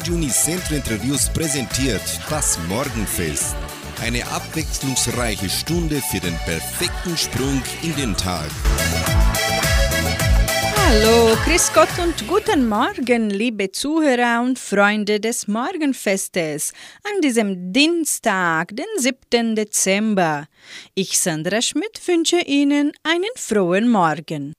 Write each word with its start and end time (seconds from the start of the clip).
Radio 0.00 0.14
Unicentro 0.14 0.76
Interviews 0.76 1.28
präsentiert 1.28 2.00
das 2.30 2.58
Morgenfest. 2.68 3.54
Eine 4.00 4.26
abwechslungsreiche 4.28 5.50
Stunde 5.50 5.96
für 5.96 6.20
den 6.20 6.34
perfekten 6.46 7.18
Sprung 7.18 7.60
in 7.82 7.94
den 7.96 8.16
Tag. 8.16 8.48
Hallo, 10.86 11.36
Chris 11.44 11.70
Gott 11.74 11.90
und 12.02 12.26
guten 12.26 12.66
Morgen, 12.66 13.28
liebe 13.28 13.72
Zuhörer 13.72 14.40
und 14.40 14.58
Freunde 14.58 15.20
des 15.20 15.46
Morgenfestes 15.46 16.72
an 17.04 17.20
diesem 17.20 17.70
Dienstag, 17.70 18.74
den 18.74 18.86
7. 18.96 19.54
Dezember. 19.54 20.46
Ich, 20.94 21.20
Sandra 21.20 21.60
Schmidt, 21.60 22.00
wünsche 22.06 22.40
Ihnen 22.40 22.92
einen 23.02 23.34
frohen 23.36 23.90
Morgen. 23.90 24.54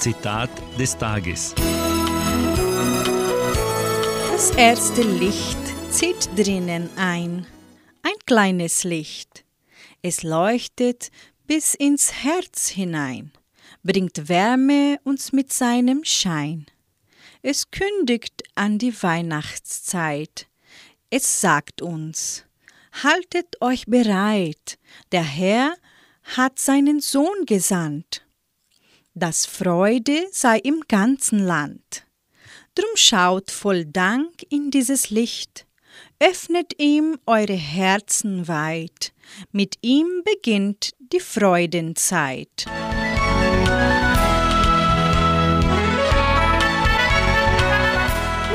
Zitat 0.00 0.50
des 0.78 0.96
Tages. 0.96 1.54
Das 4.32 4.50
erste 4.52 5.02
Licht 5.02 5.58
zieht 5.90 6.30
drinnen 6.34 6.88
ein, 6.96 7.46
ein 8.02 8.18
kleines 8.24 8.84
Licht. 8.84 9.44
Es 10.00 10.22
leuchtet 10.22 11.10
bis 11.46 11.74
ins 11.74 12.14
Herz 12.24 12.68
hinein, 12.68 13.32
bringt 13.82 14.30
Wärme 14.30 14.98
uns 15.04 15.32
mit 15.32 15.52
seinem 15.52 16.02
Schein. 16.04 16.64
Es 17.42 17.70
kündigt 17.70 18.42
an 18.54 18.78
die 18.78 18.94
Weihnachtszeit. 19.02 20.46
Es 21.10 21.42
sagt 21.42 21.82
uns, 21.82 22.46
haltet 23.02 23.60
euch 23.60 23.84
bereit, 23.84 24.78
der 25.12 25.24
Herr 25.24 25.74
hat 26.22 26.58
seinen 26.58 27.00
Sohn 27.00 27.44
gesandt 27.44 28.24
dass 29.14 29.46
Freude 29.46 30.26
sei 30.32 30.58
im 30.58 30.82
ganzen 30.88 31.40
Land. 31.40 32.04
Drum 32.74 32.90
schaut 32.94 33.50
voll 33.50 33.84
Dank 33.84 34.44
in 34.48 34.70
dieses 34.70 35.10
Licht, 35.10 35.66
öffnet 36.20 36.74
ihm 36.78 37.18
eure 37.26 37.54
Herzen 37.54 38.46
weit, 38.48 39.12
mit 39.52 39.76
ihm 39.82 40.22
beginnt 40.24 40.92
die 40.98 41.20
Freudenzeit. 41.20 42.66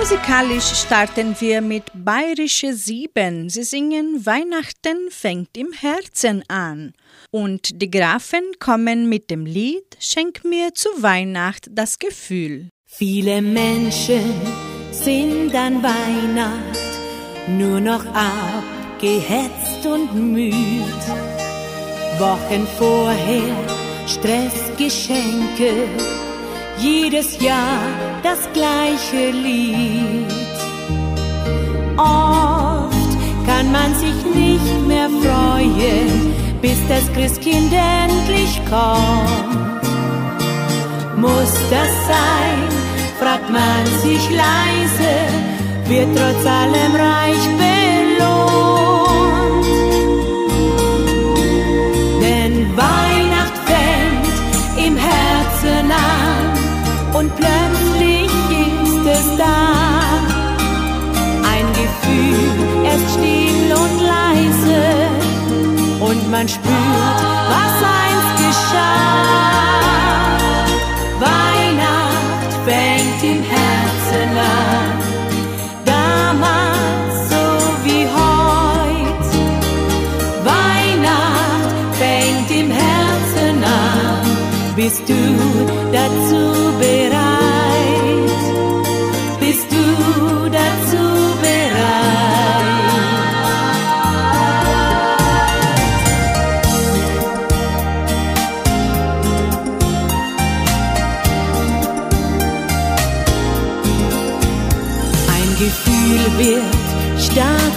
Musikalisch 0.07 0.85
starten 0.85 1.35
wir 1.39 1.61
mit 1.61 1.85
Bayerische 1.95 2.75
Sieben. 2.75 3.49
Sie 3.49 3.63
singen 3.63 4.23
Weihnachten 4.23 5.09
fängt 5.09 5.57
im 5.57 5.71
Herzen 5.71 6.43
an. 6.47 6.93
Und 7.31 7.81
die 7.81 7.89
Grafen 7.89 8.43
kommen 8.59 9.09
mit 9.09 9.31
dem 9.31 9.47
Lied 9.47 9.97
Schenk 9.99 10.43
mir 10.43 10.75
zu 10.75 10.89
Weihnacht 10.99 11.69
das 11.71 11.97
Gefühl. 11.97 12.69
Viele 12.85 13.41
Menschen 13.41 14.31
sind 14.91 15.55
an 15.55 15.81
Weihnacht 15.81 16.99
nur 17.47 17.79
noch 17.79 18.05
abgehetzt 18.05 19.87
und 19.87 20.13
müd. 20.13 20.53
Wochen 22.19 22.67
vorher 22.77 23.55
Stressgeschenke 24.05 25.89
jedes 26.77 27.39
Jahr 27.39 27.79
das 28.23 28.39
gleiche 28.53 29.31
Lied. 29.31 30.31
Oft 31.97 33.11
kann 33.45 33.71
man 33.71 33.93
sich 33.95 34.25
nicht 34.33 34.87
mehr 34.87 35.09
freuen, 35.09 36.33
bis 36.61 36.77
das 36.87 37.11
Christkind 37.13 37.71
endlich 37.73 38.59
kommt. 38.69 39.83
Muss 41.17 41.53
das 41.69 41.91
sein, 42.07 42.59
fragt 43.19 43.49
man 43.49 43.85
sich 44.03 44.29
leise, 44.29 45.13
wird 45.87 46.09
trotz 46.15 46.45
allem 46.45 46.95
reich 46.95 47.45
belohnt. 47.57 47.94
Ist 59.25 59.39
da. 59.39 59.57
Ein 61.53 61.67
Gefühl, 61.81 62.85
erst 62.85 63.09
still 63.13 63.69
und 63.83 63.95
leise 64.13 64.81
und 65.99 66.31
man 66.31 66.47
spürt, 66.47 67.21
was 67.53 67.75
einst 68.03 68.33
geschah. 68.43 68.85
Weihnacht 71.19 72.51
fängt 72.65 73.21
im 73.23 73.41
Herzen 73.53 74.29
an, 74.59 74.93
damals 75.85 77.15
so 77.31 77.45
wie 77.85 78.05
heut. 78.19 79.27
Weihnacht 80.51 81.75
fängt 82.01 82.49
im 82.61 82.69
Herzen 82.71 83.63
an, 83.63 84.75
bist 84.75 85.03
du 85.07 85.21
dazu 85.91 86.41
bereit? 86.79 87.54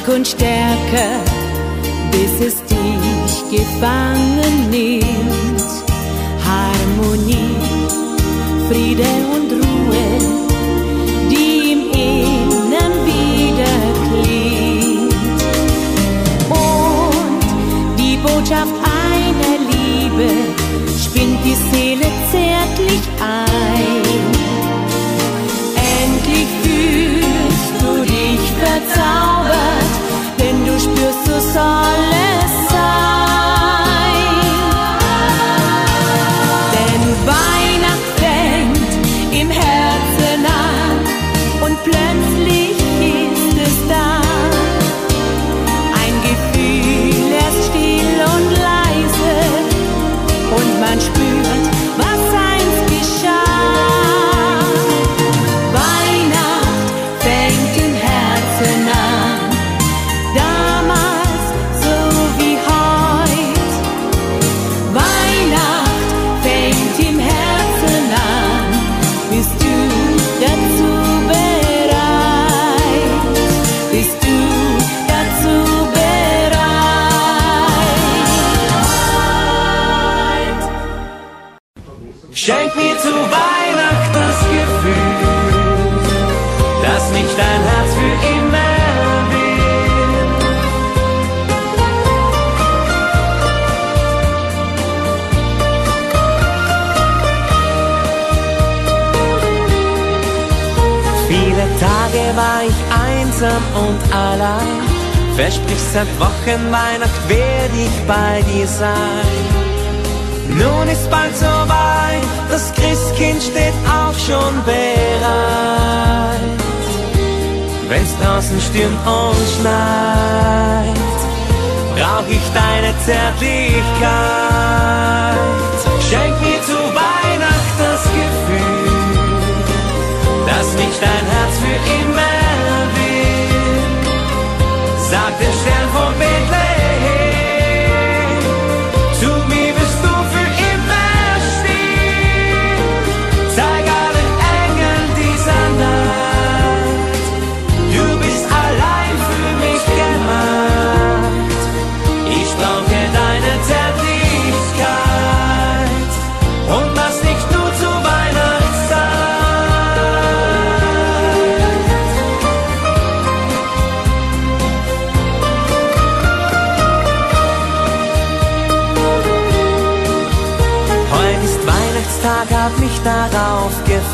Und 0.09 0.27
stärker, 0.27 1.21
bis 2.11 2.47
es 2.47 2.57
dich 2.65 3.59
gefangen 3.59 4.71
nimmt. 4.71 5.63
Harmonie, 6.45 7.57
Friede 8.69 9.09
und 9.35 9.53
Ruhe, 9.53 10.09
die 11.31 11.73
im 11.73 11.83
Innern 11.93 12.95
wieder 13.07 13.77
klingt. 14.09 15.13
Und 16.51 17.99
die 17.99 18.17
Botschaft 18.17 18.75
einer 18.83 19.59
Liebe 19.71 20.29
spinnt 20.99 21.41
die 21.45 21.59
Seele 21.71 22.09
zärtlich 22.31 23.03
ein. 23.21 24.29
Endlich 26.01 26.49
fühlst 26.63 27.73
du 27.81 27.91
dich 28.05 28.43
verzaubert, 28.63 29.48
spürst, 30.79 31.29
es 31.29 31.55
sein. 31.55 32.58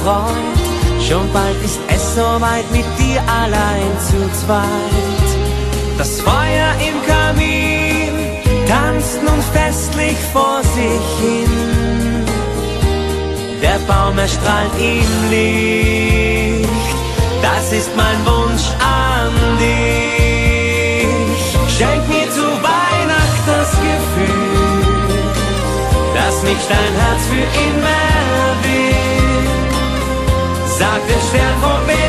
Gefreut. 0.05 0.59
Schon 1.07 1.33
bald 1.33 1.63
ist 1.65 1.81
es 1.89 2.15
soweit 2.15 2.71
mit 2.73 2.85
dir 2.99 3.21
allein 3.43 3.93
zu 4.09 4.19
zweit. 4.41 5.29
Das 5.99 6.21
Feuer 6.21 6.71
im 6.89 6.97
Kamin 7.07 8.13
tanzt 8.69 9.23
nun 9.23 9.41
festlich 9.53 10.19
vor 10.33 10.61
sich 10.63 11.07
hin. 11.21 12.25
Der 13.63 13.79
Baum 13.87 14.19
erstrahlt 14.19 14.73
im 14.79 15.31
Licht. 15.31 16.69
Das 17.43 17.73
ist 17.73 17.91
mein 17.97 18.19
Wunsch 18.27 18.67
an 18.81 19.33
dich. 19.59 20.25
Schenk 21.77 22.09
mir 22.09 22.31
zu 22.31 22.47
Weihnacht 22.63 23.43
das 23.47 23.71
Gefühl, 23.89 25.15
dass 26.15 26.43
mich 26.43 26.63
dein 26.69 26.95
Herz 27.01 27.23
für 27.31 27.47
immer 27.67 28.45
will. 28.63 28.84
Sag 31.07 31.87
der 31.87 32.04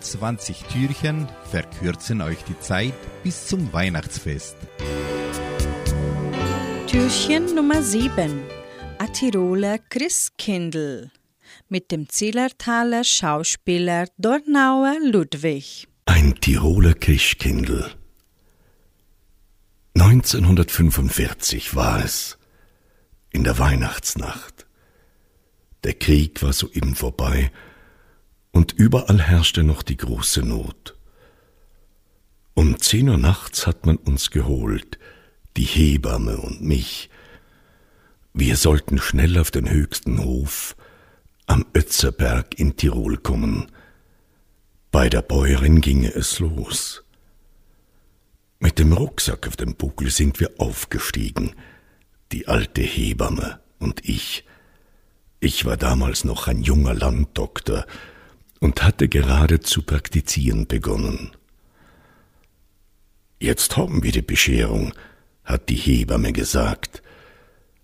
24 0.00 0.64
Türchen 0.64 1.26
verkürzen 1.50 2.20
euch 2.20 2.42
die 2.44 2.58
Zeit 2.60 2.94
bis 3.22 3.46
zum 3.46 3.72
Weihnachtsfest. 3.72 4.56
Türchen 6.86 7.54
Nummer 7.54 7.82
7. 7.82 8.42
A 8.98 9.06
Tiroler 9.06 9.78
Christkindl 9.78 11.10
mit 11.68 11.90
dem 11.92 12.08
Zillertaler 12.10 13.04
Schauspieler 13.04 14.06
Dornauer 14.18 14.96
Ludwig. 15.02 15.88
Ein 16.04 16.34
Tiroler 16.34 16.94
Christkindl. 16.94 17.90
1945 19.94 21.74
war 21.74 22.04
es, 22.04 22.36
in 23.30 23.44
der 23.44 23.58
Weihnachtsnacht. 23.58 24.66
Der 25.84 25.94
Krieg 25.94 26.42
war 26.42 26.52
soeben 26.52 26.94
vorbei 26.94 27.50
und 28.56 28.72
überall 28.72 29.20
herrschte 29.20 29.62
noch 29.62 29.82
die 29.82 29.98
große 29.98 30.42
Not. 30.42 30.96
Um 32.54 32.80
zehn 32.80 33.10
Uhr 33.10 33.18
nachts 33.18 33.66
hat 33.66 33.84
man 33.84 33.96
uns 33.96 34.30
geholt, 34.30 34.98
die 35.58 35.64
Hebamme 35.64 36.38
und 36.38 36.62
mich. 36.62 37.10
Wir 38.32 38.56
sollten 38.56 38.98
schnell 38.98 39.38
auf 39.38 39.50
den 39.50 39.68
höchsten 39.68 40.24
Hof 40.24 40.74
am 41.46 41.66
Ötzerberg 41.76 42.58
in 42.58 42.76
Tirol 42.76 43.18
kommen. 43.18 43.70
Bei 44.90 45.10
der 45.10 45.22
Bäuerin 45.22 45.82
ginge 45.82 46.14
es 46.14 46.38
los. 46.38 47.04
Mit 48.58 48.78
dem 48.78 48.94
Rucksack 48.94 49.46
auf 49.46 49.56
dem 49.56 49.74
Buckel 49.74 50.10
sind 50.10 50.40
wir 50.40 50.52
aufgestiegen, 50.56 51.54
die 52.32 52.48
alte 52.48 52.80
Hebamme 52.80 53.60
und 53.78 54.08
ich. 54.08 54.44
Ich 55.40 55.66
war 55.66 55.76
damals 55.76 56.24
noch 56.24 56.48
ein 56.48 56.62
junger 56.62 56.94
Landdoktor 56.94 57.84
und 58.60 58.82
hatte 58.82 59.08
gerade 59.08 59.60
zu 59.60 59.82
praktizieren 59.82 60.66
begonnen. 60.66 61.32
Jetzt 63.38 63.76
haben 63.76 64.02
wir 64.02 64.12
die 64.12 64.22
Bescherung, 64.22 64.92
hat 65.44 65.68
die 65.68 65.76
Hebamme 65.76 66.32
gesagt, 66.32 67.02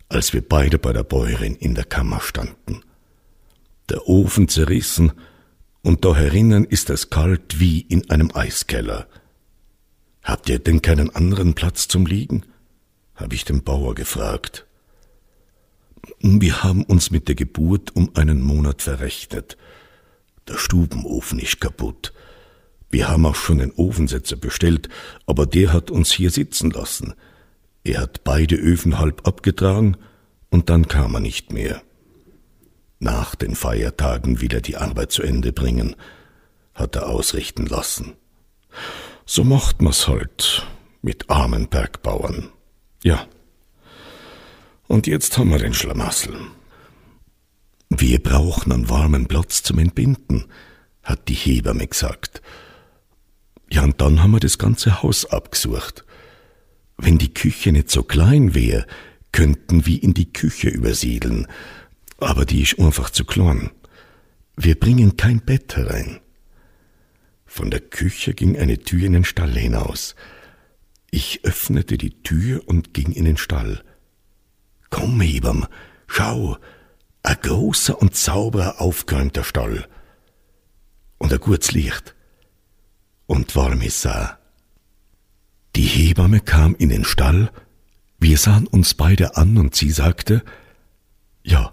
als 0.09 0.33
wir 0.33 0.47
beide 0.47 0.79
bei 0.79 0.93
der 0.93 1.05
Bäuerin 1.05 1.57
in 1.57 1.75
der 1.75 1.85
Kammer 1.85 2.21
standen. 2.21 2.83
Der 3.89 4.09
Ofen 4.09 4.49
zerrissen, 4.49 5.13
und 5.83 6.05
da 6.05 6.15
herinnen 6.15 6.65
ist 6.65 6.91
es 6.91 7.11
kalt 7.11 7.59
wie 7.59 7.81
in 7.81 8.09
einem 8.09 8.31
Eiskeller. 8.35 9.09
Habt 10.23 10.49
ihr 10.49 10.61
denn 10.61 10.81
keinen 10.81 11.15
anderen 11.15 11.55
Platz 11.55 11.89
zum 11.89 12.07
Liegen? 12.07 12.45
habe 13.15 13.35
ich 13.35 13.45
den 13.45 13.63
Bauer 13.63 13.95
gefragt. 13.95 14.67
Wir 16.21 16.63
haben 16.63 16.85
uns 16.85 17.11
mit 17.11 17.29
der 17.29 17.35
Geburt 17.35 17.95
um 17.95 18.11
einen 18.15 18.41
Monat 18.43 18.83
verrechnet. 18.83 19.57
Der 20.49 20.59
Stubenofen 20.59 21.39
ist 21.39 21.61
kaputt. 21.61 22.13
Wir 22.91 23.09
haben 23.09 23.25
auch 23.25 23.35
schon 23.35 23.59
den 23.59 23.73
Ofensetzer 23.73 24.37
bestellt, 24.37 24.89
aber 25.27 25.47
der 25.47 25.73
hat 25.73 25.91
uns 25.91 26.13
hier 26.13 26.31
sitzen 26.31 26.71
lassen. 26.71 27.15
Er 27.85 28.01
hat 28.01 28.23
beide 28.23 28.57
Öfen 28.57 28.99
halb 28.99 29.27
abgetragen 29.27 29.97
und 30.51 30.69
dann 30.69 30.89
kam 30.89 31.15
er 31.15 31.21
nicht 31.21 31.53
mehr. 31.53 31.83
Nach 32.99 33.35
den 33.35 33.57
Feiertagen 33.57 34.41
wieder 34.41 34.61
die 34.61 34.77
Arbeit 34.77 35.11
zu 35.11 35.23
Ende 35.23 35.53
bringen, 35.53 35.97
hat 36.75 36.95
er 36.95 37.09
ausrichten 37.09 37.67
lassen. 37.67 38.13
So 39.25 39.43
macht 39.45 39.83
man's 39.83 40.07
halt 40.07 40.67
mit 41.01 41.31
armen 41.31 41.69
Bergbauern. 41.69 42.51
Ja. 43.03 43.27
Und 44.87 45.07
jetzt 45.07 45.39
haben 45.39 45.51
wir 45.51 45.59
den 45.59 45.75
Schlamassel. 45.75 46.37
Wir 47.99 48.23
brauchen 48.23 48.73
einen 48.73 48.89
warmen 48.89 49.27
Platz 49.27 49.63
zum 49.63 49.79
Entbinden, 49.79 50.47
hat 51.03 51.29
die 51.29 51.35
Hebamme 51.35 51.87
gesagt. 51.87 52.41
Ja, 53.71 53.85
und 53.85 54.01
dann 54.01 54.23
haben 54.23 54.31
wir 54.31 54.41
das 54.41 54.57
ganze 54.57 55.03
Haus 55.03 55.27
abgesucht. 55.27 56.05
Wenn 56.97 57.19
die 57.19 57.35
Küche 57.35 57.71
nicht 57.71 57.91
so 57.91 58.03
klein 58.03 58.55
wäre, 58.55 58.87
könnten 59.31 59.85
wir 59.85 60.03
in 60.03 60.15
die 60.15 60.33
Küche 60.33 60.69
übersiedeln, 60.69 61.47
aber 62.19 62.47
die 62.47 62.63
ist 62.63 62.79
einfach 62.79 63.11
zu 63.11 63.25
klein. 63.25 63.71
Wir 64.57 64.79
bringen 64.79 65.17
kein 65.19 65.41
Bett 65.41 65.77
herein. 65.77 66.21
Von 67.45 67.71
der 67.71 67.81
Küche 67.81 68.33
ging 68.33 68.57
eine 68.57 68.79
Tür 68.79 69.05
in 69.05 69.13
den 69.13 69.25
Stall 69.25 69.53
hinaus. 69.53 70.15
Ich 71.11 71.45
öffnete 71.45 71.99
die 71.99 72.23
Tür 72.23 72.63
und 72.67 72.95
ging 72.95 73.13
in 73.13 73.27
den 73.27 73.37
Stall. 73.37 73.85
Komm, 74.89 75.21
Hebam, 75.21 75.67
schau, 76.07 76.57
ein 77.23 77.37
großer 77.41 78.01
und 78.01 78.17
sauberer 78.17 78.81
aufgeräumter 78.81 79.45
Stall. 79.45 79.89
Und 81.19 81.33
ein 81.33 81.41
gutes 81.41 81.73
Licht. 81.73 82.15
Und 83.27 83.55
warme 83.55 83.91
Saa. 83.91 84.39
Die 85.77 85.83
Hebamme 85.83 86.41
kam 86.41 86.75
in 86.75 86.91
den 86.91 87.05
Stall, 87.05 87.51
wir 88.19 88.37
sahen 88.39 88.67
uns 88.67 88.95
beide 88.95 89.37
an 89.37 89.57
und 89.57 89.75
sie 89.75 89.91
sagte, 89.91 90.45
ja, 91.43 91.73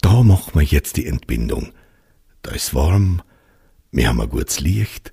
da 0.00 0.22
machen 0.22 0.54
wir 0.54 0.62
jetzt 0.62 0.96
die 0.96 1.06
Entbindung. 1.06 1.72
Da 2.42 2.50
ist 2.50 2.74
warm, 2.74 3.22
wir 3.92 4.08
haben 4.08 4.20
ein 4.20 4.28
gutes 4.28 4.60
Licht 4.60 5.12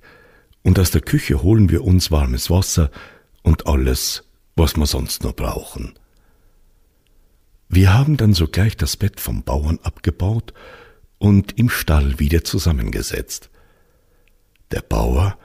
und 0.62 0.78
aus 0.78 0.90
der 0.90 1.00
Küche 1.00 1.42
holen 1.42 1.70
wir 1.70 1.84
uns 1.84 2.10
warmes 2.10 2.50
Wasser 2.50 2.90
und 3.42 3.66
alles, 3.66 4.24
was 4.56 4.76
wir 4.76 4.86
sonst 4.86 5.22
noch 5.22 5.34
brauchen. 5.34 5.94
Wir 7.74 7.94
haben 7.94 8.18
dann 8.18 8.34
sogleich 8.34 8.76
das 8.76 8.98
Bett 8.98 9.18
vom 9.18 9.44
Bauern 9.44 9.78
abgebaut 9.82 10.52
und 11.16 11.58
im 11.58 11.70
Stall 11.70 12.18
wieder 12.18 12.44
zusammengesetzt. 12.44 13.48
Der 14.72 14.82
Bauer 14.82 15.38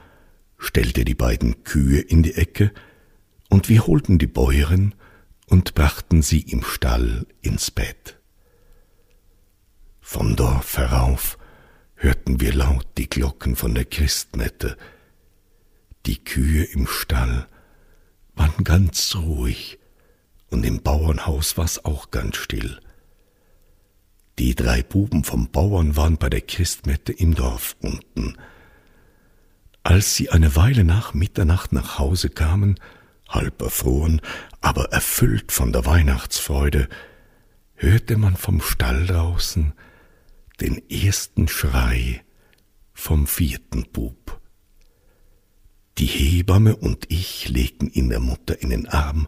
stellte 0.58 1.06
die 1.06 1.14
beiden 1.14 1.64
Kühe 1.64 2.00
in 2.00 2.22
die 2.22 2.34
Ecke, 2.34 2.70
und 3.48 3.70
wir 3.70 3.86
holten 3.86 4.18
die 4.18 4.26
Bäuerin 4.26 4.94
und 5.46 5.74
brachten 5.74 6.20
sie 6.20 6.40
im 6.40 6.62
Stall 6.62 7.26
ins 7.40 7.70
Bett. 7.70 8.18
Vom 10.02 10.36
Dorf 10.36 10.76
herauf 10.76 11.38
hörten 11.94 12.42
wir 12.42 12.52
laut 12.52 12.86
die 12.98 13.08
Glocken 13.08 13.56
von 13.56 13.74
der 13.74 13.86
Christmette. 13.86 14.76
Die 16.04 16.22
Kühe 16.22 16.64
im 16.64 16.86
Stall 16.86 17.48
waren 18.34 18.64
ganz 18.64 19.16
ruhig, 19.16 19.78
und 20.50 20.64
im 20.64 20.82
Bauernhaus 20.82 21.56
war's 21.56 21.84
auch 21.84 22.10
ganz 22.10 22.36
still. 22.36 22.80
Die 24.38 24.54
drei 24.54 24.82
Buben 24.82 25.24
vom 25.24 25.50
Bauern 25.50 25.96
waren 25.96 26.16
bei 26.16 26.30
der 26.30 26.40
Christmette 26.40 27.12
im 27.12 27.34
Dorf 27.34 27.76
unten. 27.80 28.36
Als 29.82 30.14
sie 30.14 30.30
eine 30.30 30.54
Weile 30.54 30.84
nach 30.84 31.12
Mitternacht 31.12 31.72
nach 31.72 31.98
Hause 31.98 32.30
kamen, 32.30 32.78
halb 33.28 33.60
erfroren, 33.62 34.20
aber 34.60 34.92
erfüllt 34.92 35.50
von 35.50 35.72
der 35.72 35.86
Weihnachtsfreude, 35.86 36.88
hörte 37.74 38.16
man 38.16 38.36
vom 38.36 38.60
Stall 38.60 39.06
draußen 39.06 39.72
den 40.60 40.88
ersten 40.90 41.48
Schrei 41.48 42.22
vom 42.92 43.26
vierten 43.26 43.86
Bub. 43.92 44.40
Die 45.98 46.06
Hebamme 46.06 46.76
und 46.76 47.10
ich 47.10 47.48
legten 47.48 47.90
ihn 47.90 48.08
der 48.08 48.20
Mutter 48.20 48.60
in 48.62 48.70
den 48.70 48.86
Arm 48.88 49.26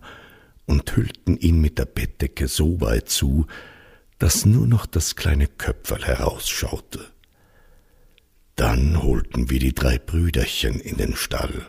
und 0.71 0.97
hüllten 0.97 1.37
ihn 1.37 1.61
mit 1.61 1.79
der 1.79 1.85
Bettdecke 1.85 2.47
so 2.47 2.81
weit 2.81 3.09
zu, 3.09 3.47
dass 4.19 4.47
nur 4.47 4.67
noch 4.67 4.87
das 4.87 5.17
kleine 5.17 5.49
Köpferl 5.49 6.05
herausschaute. 6.05 7.01
Dann 8.55 9.03
holten 9.03 9.51
wir 9.51 9.59
die 9.59 9.75
drei 9.75 9.99
Brüderchen 9.99 10.79
in 10.79 10.97
den 10.97 11.17
Stall. 11.17 11.67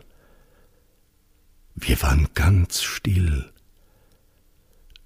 Wir 1.74 2.02
waren 2.04 2.28
ganz 2.36 2.84
still. 2.84 3.52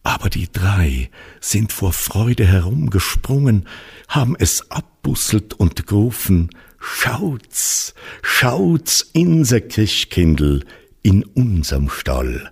Aber 0.04 0.30
die 0.30 0.52
drei 0.52 1.10
sind 1.40 1.72
vor 1.72 1.94
Freude 1.94 2.46
herumgesprungen, 2.46 3.68
haben 4.08 4.36
es 4.38 4.70
abbusselt 4.72 5.54
und 5.54 5.88
gerufen, 5.88 6.50
Schaut's, 6.78 7.96
schaut's, 8.22 9.10
inser 9.14 9.62
Christkindl 9.62 10.66
in 11.02 11.24
unserem 11.24 11.90
Stall. 11.90 12.52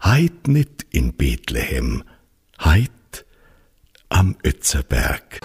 Heit 0.00 0.48
nit 0.48 0.86
in 0.90 1.14
Bethlehem, 1.16 2.04
heit 2.58 3.24
am 4.08 4.36
Ötzerberg. 4.44 5.40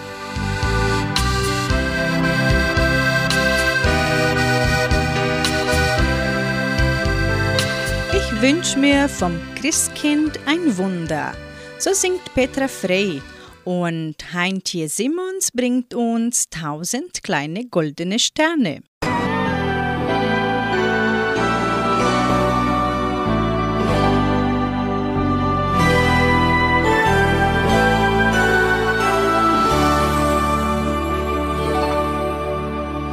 wünsch 8.42 8.74
mir 8.74 9.08
vom 9.08 9.38
Christkind 9.54 10.40
ein 10.46 10.76
Wunder. 10.76 11.32
So 11.78 11.92
singt 11.92 12.34
Petra 12.34 12.66
Frey. 12.66 13.22
Und 13.62 14.16
Heintje 14.32 14.88
Simons 14.88 15.52
bringt 15.52 15.94
uns 15.94 16.48
tausend 16.50 17.22
kleine 17.22 17.66
goldene 17.66 18.18
Sterne. 18.18 18.80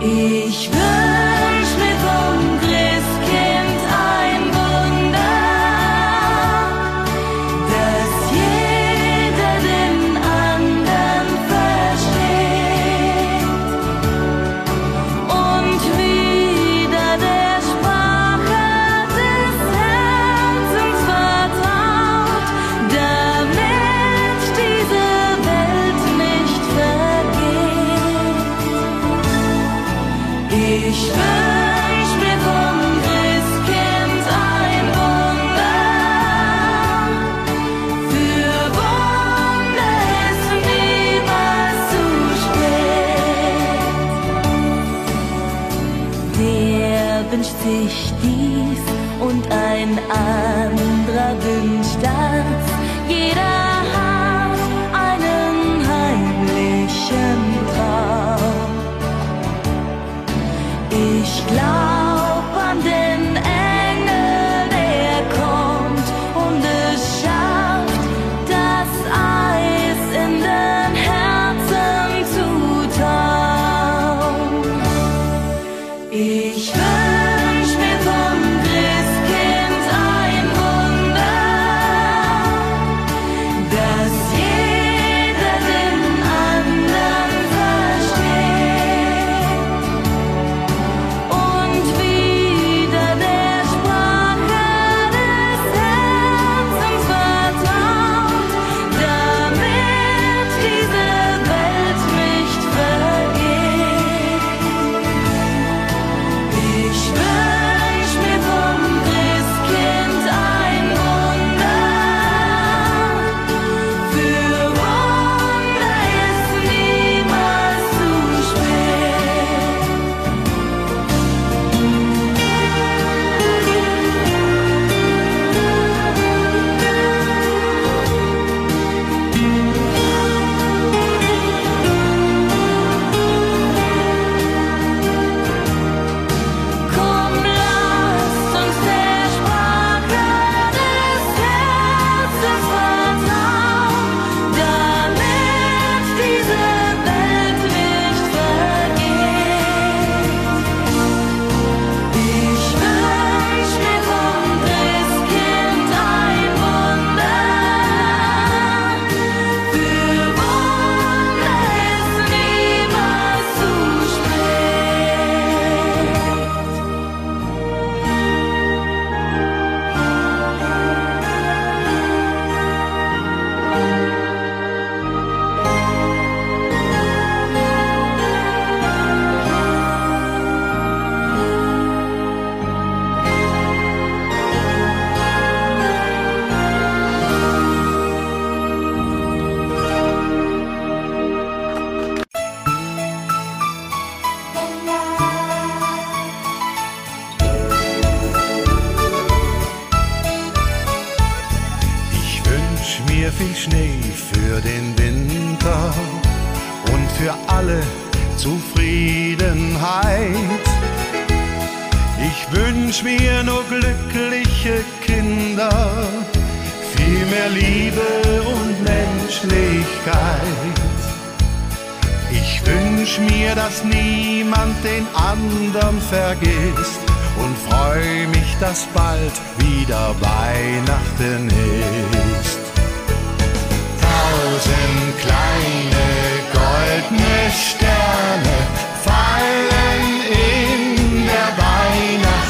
Ich 0.01 0.71
will 0.71 0.98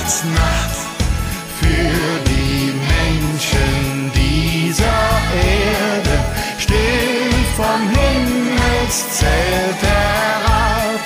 Weihnachtsnacht 0.09 0.79
für 1.59 2.19
die 2.25 2.73
Menschen 2.97 4.12
dieser 4.15 5.05
Erde, 5.38 6.19
still 6.57 7.31
vom 7.55 7.81
Himmelszelt 7.89 9.81
herab. 9.81 10.99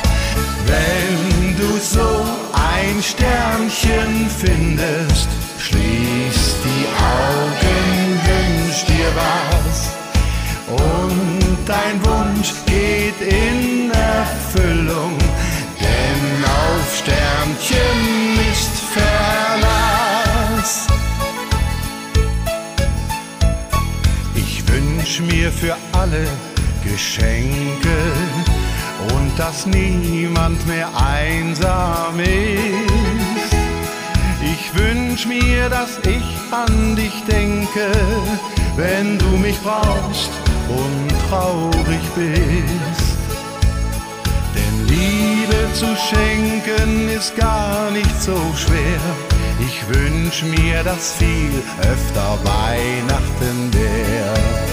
Wenn 0.65 1.57
du 1.57 1.77
so 1.79 2.25
ein 2.53 3.03
Sternchen 3.03 4.29
findest, 4.29 5.27
schließ 5.59 6.55
die 6.63 6.87
Augen, 7.03 8.19
wünsch 8.23 8.85
dir 8.85 9.11
was. 9.15 9.89
Und 10.69 11.57
dein 11.65 11.99
Wunsch 12.05 12.53
geht 12.65 13.19
in 13.19 13.91
Erfüllung, 13.91 15.17
für 25.59 25.75
alle 25.93 26.27
Geschenke 26.83 27.97
und 29.15 29.37
dass 29.37 29.65
niemand 29.65 30.65
mehr 30.67 30.89
einsam 30.95 32.19
ist. 32.19 33.55
Ich 34.41 34.79
wünsch 34.79 35.25
mir, 35.25 35.69
dass 35.69 35.99
ich 35.99 36.23
an 36.51 36.95
dich 36.95 37.23
denke, 37.29 37.91
wenn 38.75 39.17
du 39.17 39.29
mich 39.37 39.59
brauchst 39.61 40.31
und 40.69 41.29
traurig 41.29 42.01
bist. 42.15 43.17
Denn 44.55 44.87
Liebe 44.87 45.73
zu 45.73 45.87
schenken 45.95 47.09
ist 47.09 47.35
gar 47.35 47.91
nicht 47.91 48.21
so 48.21 48.35
schwer. 48.55 49.01
Ich 49.59 49.87
wünsch 49.87 50.43
mir, 50.43 50.83
dass 50.83 51.13
viel 51.13 51.63
öfter 51.81 52.37
Weihnachten 52.43 53.73
wär. 53.73 54.72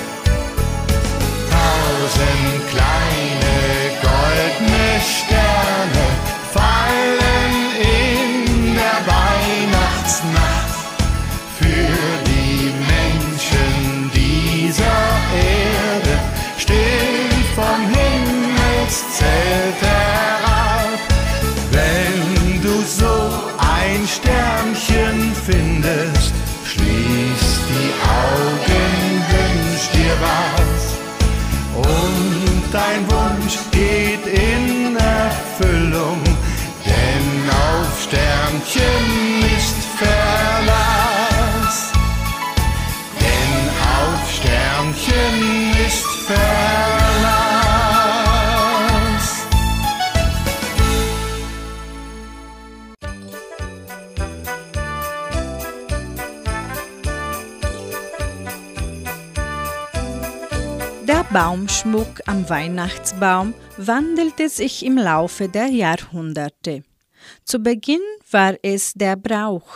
Tausend 2.10 2.66
kleine 2.70 3.56
goldene 4.02 5.00
Sterne 5.00 5.99
Sternchen 38.70 39.42
ist 39.56 39.78
Verlass. 39.98 41.76
Denn 43.18 43.68
auf 43.98 44.22
Sternchen 44.30 45.36
ist 45.86 46.06
Verlass. 46.26 46.38
Der 61.08 61.24
Baumschmuck 61.32 62.20
am 62.26 62.48
Weihnachtsbaum 62.48 63.54
wandelte 63.76 64.48
sich 64.48 64.86
im 64.86 64.96
Laufe 64.96 65.48
der 65.48 65.66
Jahrhunderte. 65.66 66.84
Zu 67.44 67.58
Beginn 67.60 68.00
war 68.30 68.56
es 68.62 68.92
der 68.94 69.16
Brauch, 69.16 69.68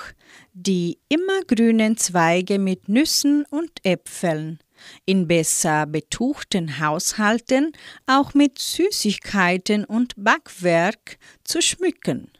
die 0.52 0.98
immergrünen 1.08 1.96
Zweige 1.96 2.58
mit 2.58 2.88
Nüssen 2.88 3.44
und 3.50 3.70
Äpfeln, 3.82 4.60
in 5.04 5.26
besser 5.26 5.86
betuchten 5.86 6.78
Haushalten 6.78 7.72
auch 8.06 8.34
mit 8.34 8.58
Süßigkeiten 8.58 9.84
und 9.84 10.14
Backwerk 10.16 11.18
zu 11.42 11.60
schmücken. 11.60 12.30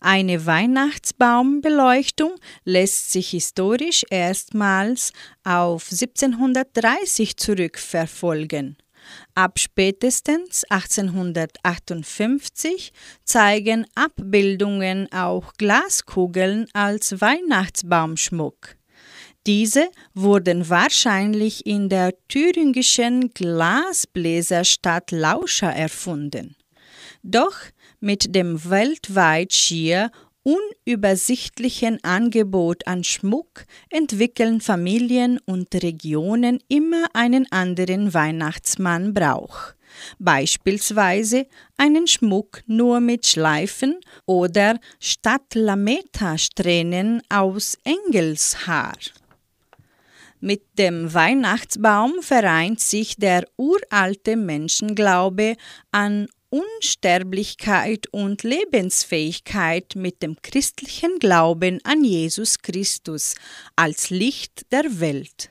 Eine 0.00 0.46
Weihnachtsbaumbeleuchtung 0.46 2.32
lässt 2.64 3.12
sich 3.12 3.30
historisch 3.30 4.02
erstmals 4.10 5.12
auf 5.44 5.92
1730 5.92 7.36
zurückverfolgen. 7.36 8.76
Ab 9.34 9.58
spätestens 9.58 10.64
1858 10.70 12.92
zeigen 13.24 13.86
Abbildungen 13.94 15.12
auch 15.12 15.52
Glaskugeln 15.54 16.66
als 16.72 17.20
Weihnachtsbaumschmuck. 17.20 18.76
Diese 19.46 19.88
wurden 20.14 20.68
wahrscheinlich 20.68 21.66
in 21.66 21.88
der 21.88 22.14
thüringischen 22.28 23.34
Glasbläserstadt 23.34 25.10
Lauscha 25.10 25.70
erfunden. 25.70 26.54
Doch 27.24 27.56
mit 27.98 28.34
dem 28.34 28.68
weltweit 28.68 29.52
schier 29.52 30.10
unübersichtlichen 30.44 32.02
Angebot 32.02 32.86
an 32.86 33.04
Schmuck 33.04 33.64
entwickeln 33.90 34.60
Familien 34.60 35.38
und 35.44 35.74
Regionen 35.74 36.58
immer 36.68 37.06
einen 37.14 37.50
anderen 37.50 38.12
Weihnachtsmannbrauch. 38.12 39.74
Beispielsweise 40.18 41.46
einen 41.76 42.06
Schmuck 42.06 42.62
nur 42.66 43.00
mit 43.00 43.26
Schleifen 43.26 44.00
oder 44.26 44.80
statt 44.98 45.54
Lametta-Strähnen 45.54 47.22
aus 47.28 47.76
Engelshaar. 47.84 48.96
Mit 50.40 50.76
dem 50.76 51.14
Weihnachtsbaum 51.14 52.14
vereint 52.20 52.80
sich 52.80 53.14
der 53.16 53.44
uralte 53.56 54.36
Menschenglaube 54.36 55.56
an 55.92 56.26
Unsterblichkeit 56.52 58.08
und 58.10 58.42
Lebensfähigkeit 58.42 59.94
mit 59.96 60.22
dem 60.22 60.36
christlichen 60.42 61.18
Glauben 61.18 61.80
an 61.82 62.04
Jesus 62.04 62.58
Christus 62.58 63.36
als 63.74 64.10
Licht 64.10 64.70
der 64.70 65.00
Welt. 65.00 65.50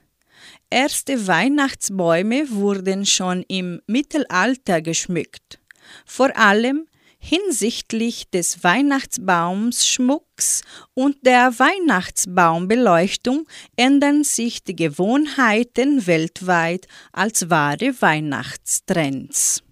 Erste 0.69 1.25
Weihnachtsbäume 1.25 2.51
wurden 2.51 3.07
schon 3.07 3.43
im 3.47 3.81
Mittelalter 3.87 4.83
geschmückt. 4.83 5.59
Vor 6.05 6.37
allem 6.37 6.85
hinsichtlich 7.17 8.29
des 8.29 8.63
Weihnachtsbaumsschmucks 8.63 10.61
und 10.93 11.17
der 11.25 11.57
Weihnachtsbaumbeleuchtung 11.57 13.47
ändern 13.75 14.23
sich 14.23 14.63
die 14.63 14.75
Gewohnheiten 14.75 16.05
weltweit 16.05 16.85
als 17.11 17.49
wahre 17.49 17.99
Weihnachtstrends. 17.99 19.63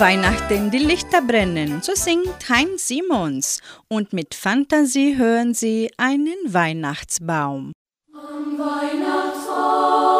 Weihnachten 0.00 0.72
die 0.72 0.78
Lichter 0.78 1.22
brennen, 1.22 1.80
so 1.80 1.94
singt 1.94 2.48
Heinz 2.48 2.88
Simons 2.88 3.60
und 3.88 4.12
mit 4.12 4.34
Fantasie 4.34 5.16
hören 5.16 5.54
sie 5.54 5.88
einen 5.96 6.34
Weihnachtsbaum. 6.46 7.72
Am 8.12 8.58
Weihnachtsbaum 8.58 10.13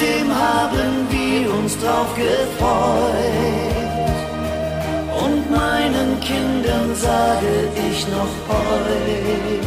trotzdem 0.00 0.34
haben 0.34 1.06
wir 1.10 1.52
uns 1.54 1.78
drauf 1.78 2.14
gefreut. 2.14 3.70
Und 5.22 5.50
meinen 5.50 6.18
Kindern 6.20 6.94
sage 6.94 7.68
ich 7.90 8.06
noch 8.08 8.32
heut, 8.48 9.60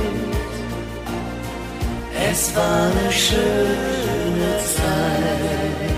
es 2.31 2.55
war 2.55 2.91
eine 2.91 3.11
schöne 3.11 4.57
Zeit. 4.75 5.93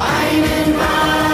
Einen 0.00 0.74
Weihnachtsbaum 0.78 1.33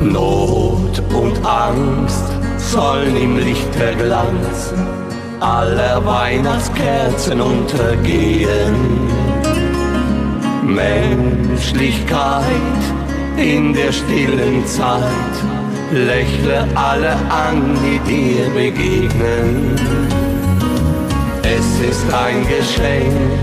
Not 0.00 1.02
und 1.12 1.44
Angst 1.44 2.24
sollen 2.58 3.16
im 3.16 3.38
Lichterglanz 3.38 4.72
aller 5.40 6.04
Weihnachtskerzen 6.04 7.40
untergehen. 7.40 8.74
Menschlichkeit 10.62 12.44
in 13.36 13.72
der 13.72 13.92
stillen 13.92 14.66
Zeit, 14.66 15.55
lächle 15.92 16.66
alle 16.74 17.12
an, 17.30 17.76
die 17.82 17.98
dir 18.00 18.50
begegnen. 18.50 19.76
Es 21.42 21.88
ist 21.88 22.12
ein 22.12 22.46
Geschenk, 22.48 23.40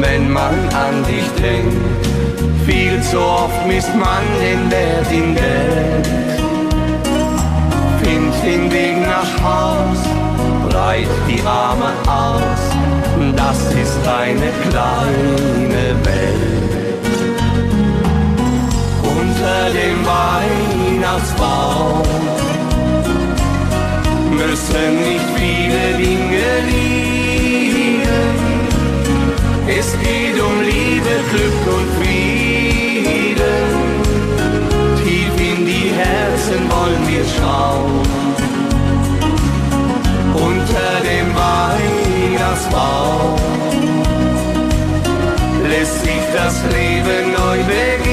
wenn 0.00 0.30
man 0.30 0.54
an 0.74 1.04
dich 1.08 1.28
denkt. 1.42 2.06
Viel 2.66 3.00
zu 3.02 3.18
oft 3.18 3.66
misst 3.66 3.94
man 3.96 4.22
den 4.40 4.70
Wert 4.70 5.10
in 5.10 5.34
Geld. 5.34 6.06
Find 8.02 8.34
den 8.44 8.70
Weg 8.70 9.00
nach 9.00 9.42
Haus, 9.42 9.98
breit 10.68 11.08
die 11.28 11.40
Arme 11.46 11.92
aus. 12.06 12.62
Das 13.36 13.58
ist 13.74 14.06
eine 14.06 14.50
kleine 14.68 16.04
Welt. 16.04 16.60
Unter 19.02 19.70
dem 19.70 20.04
Weihnachtsbaum 21.00 22.04
müssen 24.32 25.00
nicht 25.00 25.24
viele 25.34 25.96
Dinge 25.96 26.60
liegen. 26.68 28.02
Es 29.66 29.96
geht 29.98 30.38
um 30.38 30.60
Liebe, 30.60 31.24
Glück 31.30 31.66
und 31.74 31.88
Frieden. 31.98 33.70
Tief 35.02 35.34
in 35.38 35.64
die 35.64 35.90
Herzen 35.90 36.68
wollen 36.68 37.08
wir 37.08 37.24
schauen. 37.38 38.02
Unter 40.34 41.00
dem 41.08 41.34
Weihnachtsbaum 41.34 43.38
lässt 45.66 45.98
sich 46.04 46.24
das 46.34 46.62
Leben 46.74 47.32
neu 47.32 47.58
beginnen. 47.64 48.09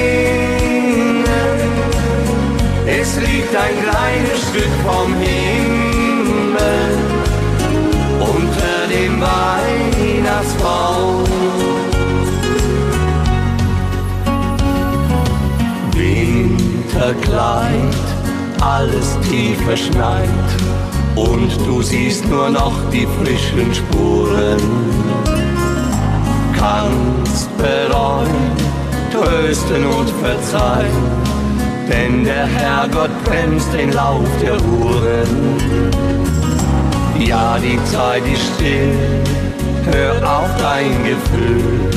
Liegt 3.48 3.62
ein 3.62 3.78
kleines 3.82 4.40
Stück 4.48 4.72
vom 4.84 5.14
Himmel 5.14 6.98
unter 8.20 8.86
dem 8.90 9.20
Weihnachtsbaum. 9.20 11.24
Winterkleid, 15.92 17.94
alles 18.60 19.16
tief 19.30 19.58
verschneit 19.64 20.28
und 21.14 21.56
du 21.66 21.80
siehst 21.80 22.26
nur 22.26 22.50
noch 22.50 22.74
die 22.92 23.06
frischen 23.06 23.74
Spuren. 23.74 24.60
Kannst 26.54 27.48
bereuen, 27.56 28.52
trösten 29.10 29.86
und 29.86 30.10
verzeihen, 30.22 31.37
denn 31.88 32.24
der 32.24 32.46
Herrgott 32.46 33.10
bremst 33.24 33.72
den 33.72 33.92
Lauf 33.92 34.26
der 34.42 34.54
Uhren. 34.62 35.58
Ja, 37.18 37.58
die 37.58 37.78
Zeit 37.84 38.22
ist 38.32 38.54
still, 38.54 38.94
hör 39.92 40.14
auf 40.38 40.50
dein 40.58 41.04
Gefühl 41.04 41.90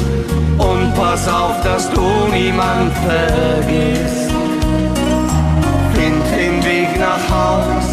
und 0.58 0.94
pass 0.96 1.28
auf, 1.28 1.62
dass 1.64 1.90
du 1.92 2.08
niemand 2.32 2.92
vergisst. 3.06 4.32
Find 5.94 6.24
den 6.36 6.64
Weg 6.66 7.00
nach 7.00 7.24
Haus, 7.30 7.88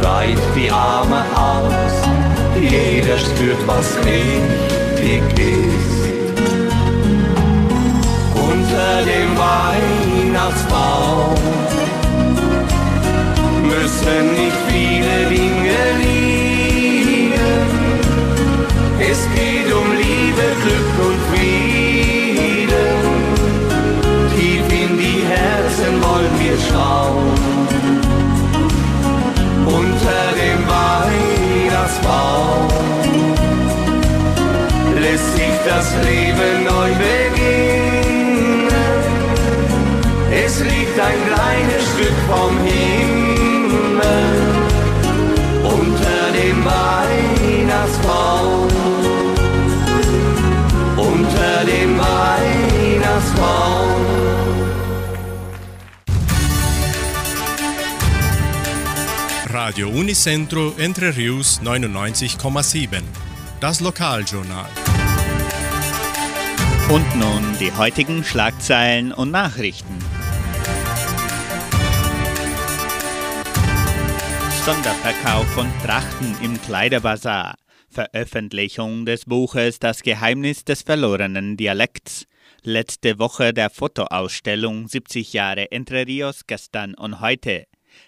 breit 0.00 0.38
die 0.54 0.70
Arme 0.70 1.24
aus, 1.34 1.94
jeder 2.60 3.18
spürt, 3.18 3.66
was 3.66 3.96
richtig 4.04 5.38
ist. 5.38 5.82
als 9.02 10.01
Baum. 10.50 11.34
Müssen 13.62 14.24
nicht 14.32 14.58
viele 14.68 15.16
Dinge 15.30 15.80
liegen. 16.02 17.32
Es 18.98 19.20
geht 19.36 19.72
um 19.72 19.88
Liebe, 19.92 20.46
Glück 20.62 20.92
und 21.06 21.18
Frieden. 21.30 22.94
Tief 24.34 24.66
in 24.82 24.92
die 24.98 25.22
Herzen 25.34 25.92
wollen 26.02 26.34
wir 26.40 26.56
schauen. 26.68 27.30
Unter 29.66 30.22
dem 30.40 30.60
Weihnachtsbaum 30.76 32.68
lässt 35.00 35.30
sich 35.36 35.56
das 35.68 35.86
Leben 36.04 36.64
neu 36.64 36.90
beginnen. 36.94 37.71
Es 40.54 40.60
liegt 40.60 41.00
ein 41.00 41.16
kleines 41.28 41.82
Stück 41.94 42.18
vom 42.28 42.58
Himmel 42.58 44.02
unter 45.64 46.30
dem 46.38 46.62
Weihnachtsbaum. 46.62 48.68
Unter 50.98 51.64
dem 51.64 51.98
Weihnachtsbaum. 51.98 54.04
Radio 59.48 59.88
Unicentro 59.88 60.74
Entre 60.76 61.16
Rius 61.16 61.62
99,7. 61.64 63.00
Das 63.58 63.80
Lokaljournal. 63.80 64.68
Und 66.90 67.16
nun 67.16 67.56
die 67.58 67.72
heutigen 67.72 68.22
Schlagzeilen 68.22 69.12
und 69.12 69.30
Nachrichten. 69.30 70.01
Sonderverkauf 74.64 75.44
von 75.54 75.66
Trachten 75.84 76.36
im 76.40 76.62
Kleiderbazar. 76.62 77.56
Veröffentlichung 77.90 79.04
des 79.04 79.24
Buches 79.24 79.80
Das 79.80 80.04
Geheimnis 80.04 80.64
des 80.64 80.82
verlorenen 80.82 81.56
Dialekts. 81.56 82.28
Letzte 82.62 83.18
Woche 83.18 83.52
der 83.52 83.70
Fotoausstellung 83.70 84.86
70 84.86 85.32
Jahre 85.32 85.72
Entre 85.72 86.06
Rios 86.06 86.46
gestern 86.46 86.94
und 86.94 87.20
heute. 87.20 87.64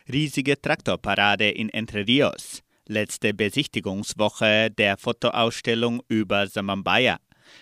Riesige 0.09 0.63
Traktorparade 0.63 1.51
in 1.51 1.71
Entre 1.71 2.07
Rios. 2.07 2.63
Letzte 2.87 3.35
Besichtigungswoche 3.35 4.71
der 4.71 4.97
Fotoausstellung 4.97 6.03
über 6.07 6.47
Samambaya. 6.47 7.17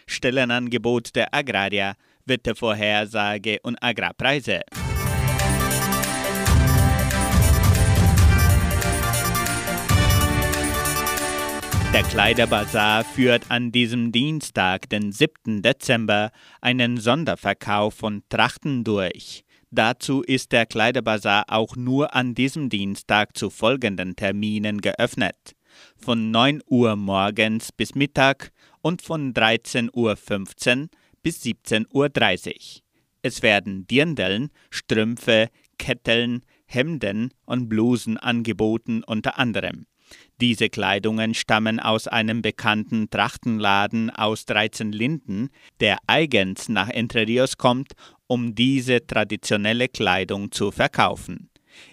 Stellenangebot 0.06 1.16
der 1.16 1.32
Agrarier, 1.32 1.94
Wettervorhersage 2.26 3.58
und 3.62 3.82
Agrarpreise. 3.82 4.60
Der 11.92 12.04
Kleiderbazar 12.04 13.04
führt 13.04 13.50
an 13.50 13.70
diesem 13.70 14.12
Dienstag, 14.12 14.88
den 14.88 15.12
7. 15.12 15.60
Dezember, 15.60 16.30
einen 16.62 16.96
Sonderverkauf 16.96 17.92
von 17.92 18.22
Trachten 18.30 18.82
durch. 18.82 19.44
Dazu 19.70 20.22
ist 20.22 20.52
der 20.52 20.64
Kleiderbazar 20.64 21.44
auch 21.48 21.76
nur 21.76 22.14
an 22.14 22.34
diesem 22.34 22.70
Dienstag 22.70 23.36
zu 23.36 23.50
folgenden 23.50 24.16
Terminen 24.16 24.80
geöffnet. 24.80 25.54
Von 25.98 26.30
9 26.30 26.62
Uhr 26.64 26.96
morgens 26.96 27.72
bis 27.72 27.94
Mittag 27.94 28.52
und 28.80 29.02
von 29.02 29.34
13.15 29.34 29.92
Uhr 29.92 30.88
bis 31.22 31.42
17.30 31.42 32.48
Uhr. 32.48 32.82
Es 33.20 33.42
werden 33.42 33.86
Dirndeln, 33.86 34.48
Strümpfe, 34.70 35.50
Ketteln, 35.78 36.42
Hemden 36.64 37.34
und 37.44 37.68
Blusen 37.68 38.16
angeboten 38.16 39.02
unter 39.04 39.38
anderem. 39.38 39.84
Diese 40.40 40.68
Kleidungen 40.68 41.34
stammen 41.34 41.78
aus 41.80 42.08
einem 42.08 42.42
bekannten 42.42 43.10
Trachtenladen 43.10 44.10
aus 44.10 44.44
13 44.46 44.92
Linden, 44.92 45.50
der 45.80 45.98
eigens 46.06 46.68
nach 46.68 46.88
Entre 46.88 47.26
Rios 47.26 47.56
kommt, 47.58 47.92
um 48.26 48.54
diese 48.54 49.06
traditionelle 49.06 49.88
Kleidung 49.88 50.50
zu 50.50 50.70
verkaufen. 50.70 51.50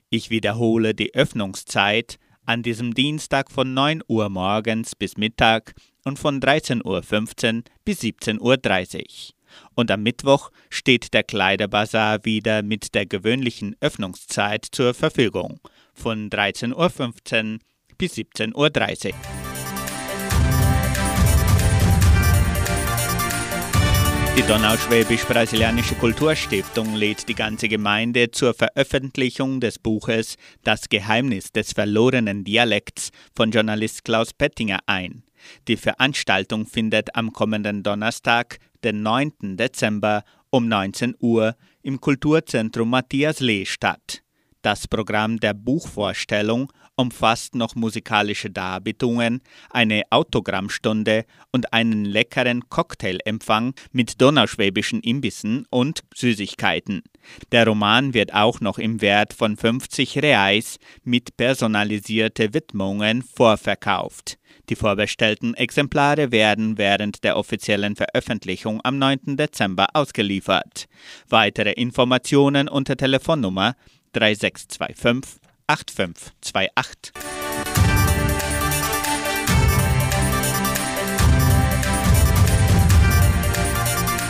Ich 0.09 0.29
wiederhole 0.29 0.93
die 0.93 1.13
Öffnungszeit 1.13 2.17
an 2.45 2.63
diesem 2.63 2.95
Dienstag 2.95 3.51
von 3.51 3.73
9 3.73 4.01
Uhr 4.07 4.29
morgens 4.29 4.95
bis 4.95 5.17
Mittag 5.17 5.73
und 6.03 6.17
von 6.17 6.39
13.15 6.39 6.83
Uhr 6.85 7.63
bis 7.85 8.01
17.30 8.01 8.39
Uhr. 8.39 9.35
Und 9.75 9.91
am 9.91 10.03
Mittwoch 10.03 10.51
steht 10.69 11.13
der 11.13 11.23
Kleiderbazar 11.23 12.25
wieder 12.25 12.63
mit 12.63 12.95
der 12.95 13.05
gewöhnlichen 13.05 13.75
Öffnungszeit 13.81 14.65
zur 14.71 14.93
Verfügung 14.93 15.59
von 15.93 16.29
13.15 16.29 17.53
Uhr 17.53 17.59
bis 17.99 18.13
17.30 18.15 18.55
Uhr. 18.55 19.13
Die 24.39 24.47
Donauschwäbisch-Brasilianische 24.47 25.95
Kulturstiftung 25.95 26.95
lädt 26.95 27.27
die 27.27 27.35
ganze 27.35 27.67
Gemeinde 27.67 28.31
zur 28.31 28.53
Veröffentlichung 28.53 29.59
des 29.59 29.77
Buches 29.79 30.37
Das 30.63 30.87
Geheimnis 30.87 31.51
des 31.51 31.73
verlorenen 31.73 32.45
Dialekts 32.45 33.09
von 33.35 33.51
Journalist 33.51 34.05
Klaus 34.05 34.33
Pettinger 34.33 34.79
ein. 34.85 35.23
Die 35.67 35.75
Veranstaltung 35.75 36.67
findet 36.67 37.15
am 37.17 37.33
kommenden 37.33 37.83
Donnerstag, 37.83 38.59
den 38.85 39.03
9. 39.03 39.57
Dezember 39.57 40.23
um 40.49 40.69
19 40.69 41.15
Uhr 41.19 41.57
im 41.81 41.99
Kulturzentrum 41.99 42.89
Matthias 42.89 43.41
Lee 43.41 43.65
statt. 43.65 44.23
Das 44.61 44.87
Programm 44.87 45.39
der 45.41 45.53
Buchvorstellung 45.53 46.71
umfasst 46.99 47.55
noch 47.55 47.75
musikalische 47.75 48.49
Darbietungen, 48.49 49.41
eine 49.69 50.03
Autogrammstunde 50.09 51.25
und 51.51 51.71
einen 51.71 52.03
leckeren 52.03 52.67
Cocktailempfang 52.67 53.73
mit 53.93 54.19
donauschwäbischen 54.19 54.99
Imbissen 54.99 55.65
und 55.69 56.01
Süßigkeiten. 56.13 57.03
Der 57.53 57.65
Roman 57.65 58.13
wird 58.13 58.33
auch 58.33 58.59
noch 58.59 58.77
im 58.77 58.99
Wert 58.99 59.33
von 59.33 59.55
50 59.55 60.21
Reais 60.21 60.77
mit 61.05 61.37
personalisierte 61.37 62.53
Widmungen 62.53 63.23
vorverkauft. 63.23 64.37
Die 64.67 64.75
vorbestellten 64.75 65.53
Exemplare 65.53 66.33
werden 66.33 66.77
während 66.77 67.23
der 67.23 67.37
offiziellen 67.37 67.95
Veröffentlichung 67.95 68.81
am 68.83 68.97
9. 68.99 69.37
Dezember 69.37 69.87
ausgeliefert. 69.93 70.87
Weitere 71.29 71.71
Informationen 71.71 72.67
unter 72.67 72.97
Telefonnummer 72.97 73.75
3625 74.11 75.48
8528. 75.69 77.13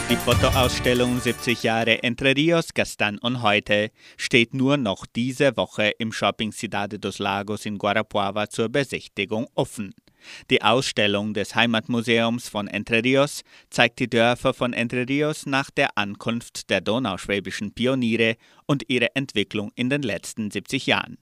Die 0.10 0.16
Fotoausstellung 0.18 1.22
70 1.22 1.64
Jahre 1.64 2.04
Entre 2.04 2.36
Rios 2.36 2.74
gestern 2.74 3.18
und 3.20 3.42
heute 3.42 3.92
steht 4.18 4.54
nur 4.54 4.76
noch 4.76 5.06
diese 5.06 5.56
Woche 5.56 5.94
im 5.98 6.12
Shopping 6.12 6.52
Cidade 6.52 7.00
dos 7.00 7.20
Lagos 7.20 7.66
in 7.66 7.78
Guarapuava 7.78 8.50
zur 8.50 8.68
Besichtigung 8.68 9.48
offen. 9.56 9.94
Die 10.50 10.62
Ausstellung 10.62 11.34
des 11.34 11.56
Heimatmuseums 11.56 12.50
von 12.50 12.68
Entre 12.68 13.02
Rios 13.02 13.44
zeigt 13.70 14.00
die 14.00 14.10
Dörfer 14.10 14.54
von 14.54 14.74
Entre 14.74 15.08
Rios 15.08 15.46
nach 15.46 15.72
der 15.72 15.98
Ankunft 15.98 16.70
der 16.70 16.82
donauschwäbischen 16.82 17.74
Pioniere 17.74 18.36
und 18.66 18.84
ihre 18.90 19.16
Entwicklung 19.16 19.72
in 19.76 19.90
den 19.90 20.02
letzten 20.02 20.52
70 20.52 20.86
Jahren. 20.86 21.18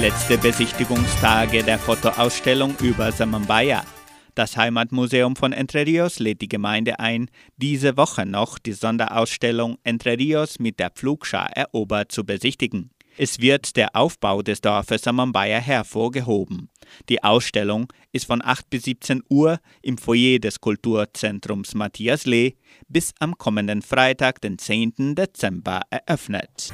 Letzte 0.00 0.38
Besichtigungstage 0.38 1.62
der 1.62 1.78
Fotoausstellung 1.78 2.74
über 2.80 3.12
Samambaya. 3.12 3.84
Das 4.34 4.56
Heimatmuseum 4.56 5.36
von 5.36 5.52
Entre 5.52 5.86
Rios 5.86 6.18
lädt 6.18 6.40
die 6.40 6.48
Gemeinde 6.48 6.98
ein, 6.98 7.30
diese 7.56 7.96
Woche 7.96 8.26
noch 8.26 8.58
die 8.58 8.72
Sonderausstellung 8.72 9.78
Entre 9.84 10.18
Rios 10.18 10.58
mit 10.58 10.80
der 10.80 10.90
Pflugschar 10.90 11.50
erobert 11.56 12.10
zu 12.10 12.24
besichtigen. 12.24 12.90
Es 13.16 13.38
wird 13.38 13.76
der 13.76 13.94
Aufbau 13.94 14.42
des 14.42 14.60
Dorfes 14.60 15.02
Samambaya 15.02 15.58
hervorgehoben. 15.58 16.68
Die 17.08 17.22
Ausstellung 17.22 17.92
ist 18.10 18.26
von 18.26 18.42
8 18.44 18.68
bis 18.68 18.82
17 18.84 19.22
Uhr 19.28 19.60
im 19.82 19.98
Foyer 19.98 20.40
des 20.40 20.60
Kulturzentrums 20.60 21.74
Matthias 21.74 22.26
Lee 22.26 22.54
bis 22.88 23.12
am 23.20 23.38
kommenden 23.38 23.82
Freitag, 23.82 24.40
den 24.40 24.58
10. 24.58 25.14
Dezember, 25.14 25.82
eröffnet. 25.90 26.72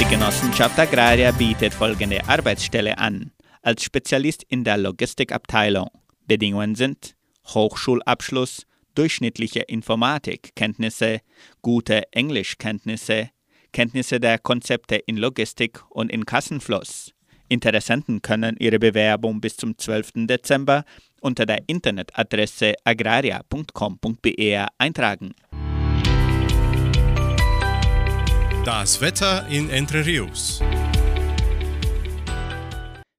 Die 0.00 0.04
Genossenschaft 0.04 0.78
Agraria 0.78 1.32
bietet 1.32 1.72
folgende 1.72 2.22
Arbeitsstelle 2.28 2.98
an. 2.98 3.32
Als 3.62 3.82
Spezialist 3.82 4.44
in 4.48 4.62
der 4.62 4.76
Logistikabteilung. 4.76 5.88
Bedingungen 6.26 6.74
sind 6.74 7.16
Hochschulabschluss, 7.46 8.66
durchschnittliche 8.94 9.60
Informatikkenntnisse, 9.60 11.20
gute 11.62 12.02
Englischkenntnisse, 12.12 13.30
Kenntnisse 13.72 14.20
der 14.20 14.38
Konzepte 14.38 14.96
in 14.96 15.16
Logistik 15.16 15.82
und 15.90 16.10
in 16.10 16.26
Kassenfluss. 16.26 17.12
Interessenten 17.48 18.22
können 18.22 18.56
ihre 18.58 18.78
Bewerbung 18.78 19.40
bis 19.40 19.56
zum 19.56 19.78
12. 19.78 20.26
Dezember 20.26 20.84
unter 21.20 21.46
der 21.46 21.60
Internetadresse 21.68 22.74
agraria.com.br 22.84 24.66
eintragen. 24.78 25.34
Das 28.66 29.00
Wetter 29.00 29.46
in 29.48 29.70
Entre 29.70 30.04
Rios. 30.04 30.60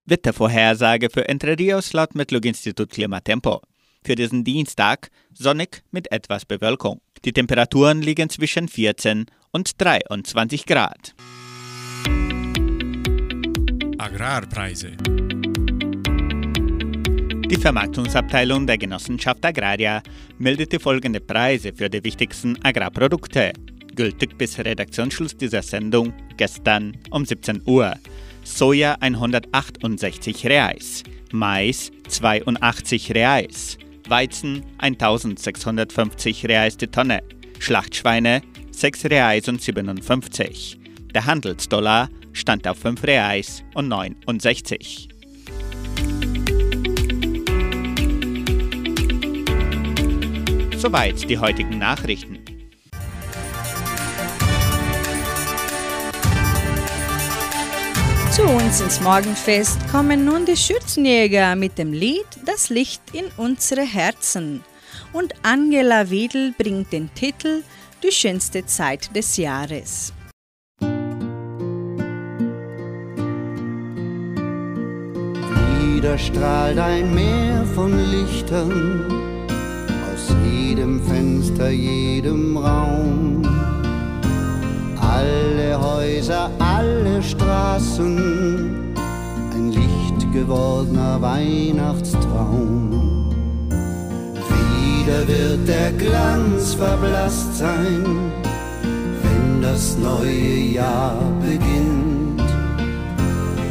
Wettervorhersage 0.05 1.09
für 1.09 1.29
Entre 1.29 1.57
Rios 1.57 1.93
laut 1.93 2.15
Metlog-Institut 2.15 2.89
Klimatempo. 2.89 3.61
Für 4.03 4.15
diesen 4.15 4.43
Dienstag 4.43 5.09
sonnig 5.31 5.83
mit 5.89 6.11
etwas 6.11 6.43
Bewölkung. 6.43 6.99
Die 7.23 7.31
Temperaturen 7.31 8.01
liegen 8.01 8.29
zwischen 8.29 8.67
14 8.67 9.27
und 9.53 9.81
23 9.81 10.65
Grad. 10.65 11.15
Agrarpreise. 13.99 14.97
Die 17.49 17.57
Vermarktungsabteilung 17.57 18.67
der 18.67 18.77
Genossenschaft 18.77 19.45
Agraria 19.45 20.03
meldete 20.39 20.81
folgende 20.81 21.21
Preise 21.21 21.71
für 21.71 21.89
die 21.89 22.03
wichtigsten 22.03 22.61
Agrarprodukte. 22.65 23.53
Gültig 23.97 24.37
bis 24.37 24.59
Redaktionsschluss 24.59 25.35
dieser 25.35 25.63
Sendung 25.63 26.13
gestern 26.37 26.95
um 27.09 27.25
17 27.25 27.63
Uhr. 27.65 27.95
Soja 28.43 28.95
168 28.99 30.45
Reais, 30.45 31.03
Mais 31.31 31.91
82 32.07 33.13
Reais, 33.15 33.77
Weizen 34.07 34.63
1650 34.77 36.45
Reais 36.45 36.77
die 36.77 36.87
Tonne, 36.87 37.23
Schlachtschweine 37.59 38.43
6 38.71 39.05
Reais 39.05 39.49
und 39.49 39.61
57. 39.61 40.79
Der 41.15 41.25
Handelsdollar 41.25 42.09
stand 42.33 42.67
auf 42.67 42.77
5 42.77 43.03
Reais 43.03 43.63
und 43.73 43.87
69. 43.87 45.09
Soweit 50.77 51.27
die 51.27 51.39
heutigen 51.39 51.79
Nachrichten. 51.79 52.36
Zu 58.37 58.43
uns 58.43 58.81
ins 58.81 59.01
Morgenfest 59.01 59.79
kommen 59.91 60.23
nun 60.23 60.45
die 60.45 60.55
Schützenjäger 60.55 61.55
mit 61.55 61.79
dem 61.79 61.91
Lied 61.91 62.27
Das 62.45 62.69
Licht 62.69 63.01
in 63.11 63.25
unsere 63.35 63.81
Herzen. 63.81 64.63
Und 65.11 65.33
Angela 65.41 66.11
Wiedel 66.11 66.53
bringt 66.55 66.93
den 66.93 67.11
Titel 67.15 67.63
Die 68.03 68.11
schönste 68.11 68.63
Zeit 68.67 69.09
des 69.15 69.37
Jahres. 69.37 70.13
Wieder 75.95 76.15
strahlt 76.19 76.77
ein 76.77 77.15
Meer 77.15 77.65
von 77.73 77.97
Lichtern 78.11 79.47
aus 80.13 80.35
jedem 80.45 81.01
Fenster, 81.07 81.71
jedem 81.71 82.55
Raum. 82.55 83.36
Alle 85.17 85.81
Häuser, 85.81 86.51
alle 86.59 87.23
Straßen, 87.23 88.93
ein 89.51 89.71
Licht 89.71 90.31
gewordener 90.31 91.19
Weihnachtstraum. 91.19 93.31
Wieder 94.47 95.27
wird 95.27 95.67
der 95.67 95.91
Glanz 95.93 96.75
verblasst 96.75 97.57
sein, 97.57 98.31
wenn 99.23 99.63
das 99.63 99.97
neue 99.97 100.57
Jahr 100.79 101.17
beginnt. 101.41 102.43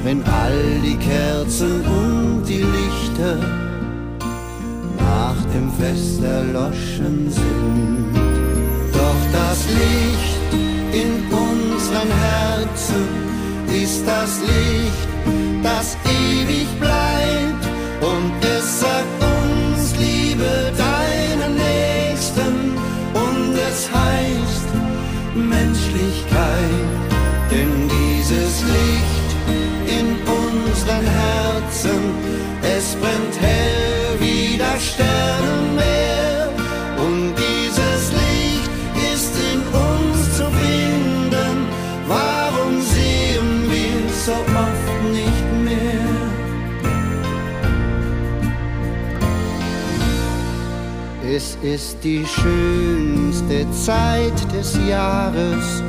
Wenn 0.03 0.25
all 0.25 0.81
die 0.85 0.97
Kerzen 0.97 1.83
und 1.83 2.43
die 2.49 2.65
Lichter 2.77 3.37
nach 4.99 5.41
dem 5.55 5.71
Fest 5.79 6.25
erloschen 6.25 7.31
sind. 7.31 8.07
Doch 8.93 9.21
das 9.33 9.65
Licht 9.69 10.36
unseren 11.87 12.11
Herzen 12.11 13.07
ist 13.69 14.03
das 14.07 14.41
Licht, 14.41 15.09
das 15.63 15.97
ewig 16.05 16.67
bleibt. 16.81 17.65
Und 18.01 18.33
es 18.45 18.81
sagt 18.81 19.23
uns, 19.23 19.95
liebe 19.97 20.73
deinen 20.77 21.55
Nächsten. 21.55 22.77
Und 23.15 23.55
es 23.55 23.89
heißt 23.93 24.69
Menschlichkeit, 25.35 26.89
denn 27.51 27.89
dieses 27.89 28.63
Licht 28.63 29.16
ist 51.67 51.99
die 52.05 52.25
schönste 52.25 53.69
Zeit 53.73 54.53
des 54.53 54.79
Jahres 54.89 55.83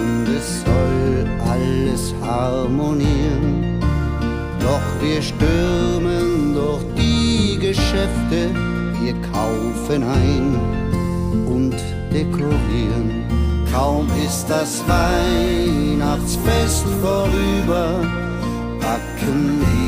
und 0.00 0.26
es 0.36 0.62
soll 0.64 1.26
alles 1.48 2.12
harmonieren. 2.22 3.80
Doch 4.60 4.80
wir 5.00 5.22
stürmen 5.22 6.54
durch 6.54 6.82
die 6.96 7.56
Geschäfte, 7.58 8.50
wir 9.00 9.14
kaufen 9.32 10.02
ein 10.02 10.56
und 11.46 11.76
dekorieren. 12.12 13.24
Kaum 13.72 14.08
ist 14.26 14.46
das 14.48 14.82
Weihnachtsfest 14.88 16.84
vorüber, 17.00 18.00
packen 18.80 19.60
wir 19.60 19.81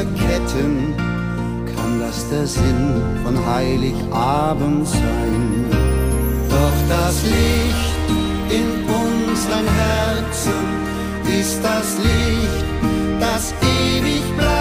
Lichterketten 0.00 0.94
kann 1.76 2.00
das 2.00 2.28
der 2.30 2.46
Sinn 2.46 3.02
von 3.22 3.36
Heiligabend 3.46 4.86
sein. 4.86 5.66
Doch 6.48 6.88
das 6.88 7.22
Licht 7.24 8.08
in 8.50 8.84
unseren 8.84 9.66
Herzen 9.66 10.52
ist 11.38 11.60
das 11.62 11.98
Licht, 11.98 12.64
das 13.20 13.52
ewig 13.62 14.22
bleibt 14.36 14.59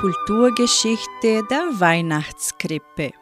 Kulturgeschichte 0.00 1.42
der 1.48 1.80
Weihnachtskrippe. 1.80 3.12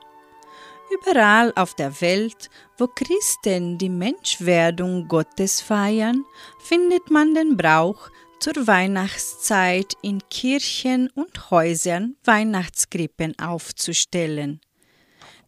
Überall 0.91 1.53
auf 1.55 1.75
der 1.75 2.01
Welt, 2.01 2.51
wo 2.77 2.89
Christen 2.89 3.79
die 3.79 3.89
Menschwerdung 3.89 5.07
Gottes 5.07 5.61
feiern, 5.61 6.25
findet 6.59 7.13
man 7.13 7.33
den 7.33 7.57
Brauch, 7.57 8.11
zur 8.41 8.67
Weihnachtszeit 8.67 9.93
in 10.03 10.21
Kirchen 10.31 11.11
und 11.11 11.53
Häusern 11.53 12.17
Weihnachtskrippen 12.25 13.39
aufzustellen. 13.39 14.61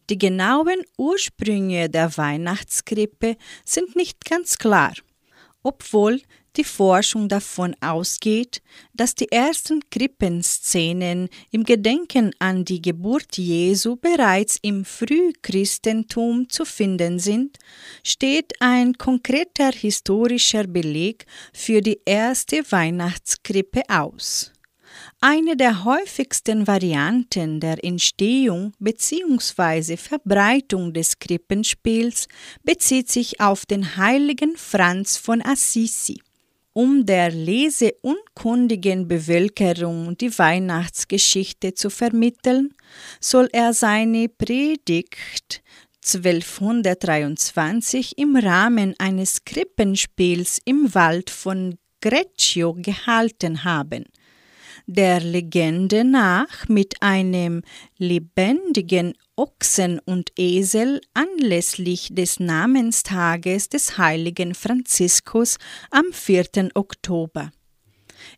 Die 0.09 0.17
genauen 0.17 0.81
Ursprünge 0.97 1.89
der 1.89 2.15
Weihnachtskrippe 2.15 3.35
sind 3.65 3.97
nicht 3.97 4.23
ganz 4.23 4.57
klar, 4.57 4.93
obwohl 5.61 6.21
die 6.57 6.63
Forschung 6.63 7.29
davon 7.29 7.75
ausgeht, 7.79 8.61
dass 8.93 9.15
die 9.15 9.31
ersten 9.31 9.81
Krippenszenen 9.89 11.29
im 11.51 11.63
Gedenken 11.63 12.31
an 12.39 12.65
die 12.65 12.81
Geburt 12.81 13.37
Jesu 13.37 13.95
bereits 13.95 14.57
im 14.61 14.83
Frühchristentum 14.83 16.49
zu 16.49 16.65
finden 16.65 17.19
sind, 17.19 17.57
steht 18.03 18.53
ein 18.59 18.93
konkreter 18.93 19.71
historischer 19.71 20.65
Beleg 20.65 21.25
für 21.53 21.81
die 21.81 21.99
erste 22.05 22.63
Weihnachtskrippe 22.71 23.83
aus. 23.87 24.51
Eine 25.21 25.55
der 25.55 25.83
häufigsten 25.83 26.65
Varianten 26.65 27.59
der 27.59 27.83
Entstehung 27.83 28.73
bzw. 28.79 29.97
Verbreitung 29.97 30.93
des 30.93 31.19
Krippenspiels 31.19 32.27
bezieht 32.63 33.09
sich 33.09 33.39
auf 33.39 33.65
den 33.65 33.97
heiligen 33.97 34.55
Franz 34.57 35.17
von 35.17 35.41
Assisi 35.43 36.21
um 36.77 37.05
der 37.07 37.31
leseunkundigen 37.31 39.07
Bevölkerung 39.07 40.15
die 40.15 40.37
Weihnachtsgeschichte 40.37 41.73
zu 41.73 41.89
vermitteln, 41.89 42.75
soll 43.19 43.49
er 43.51 43.73
seine 43.73 44.29
Predigt 44.29 45.63
1223 46.05 48.19
im 48.19 48.35
Rahmen 48.35 48.93
eines 48.99 49.43
Krippenspiels 49.43 50.59
im 50.65 50.93
Wald 50.93 51.31
von 51.31 51.79
Greccio 51.99 52.75
gehalten 52.75 53.63
haben 53.63 54.05
der 54.87 55.19
Legende 55.19 56.03
nach 56.03 56.67
mit 56.67 57.01
einem 57.01 57.61
lebendigen 57.97 59.13
Ochsen 59.35 59.99
und 59.99 60.31
Esel 60.37 61.01
anlässlich 61.13 62.09
des 62.11 62.39
Namenstages 62.39 63.69
des 63.69 63.97
heiligen 63.97 64.55
Franziskus 64.55 65.57
am 65.91 66.05
4. 66.11 66.69
Oktober. 66.73 67.51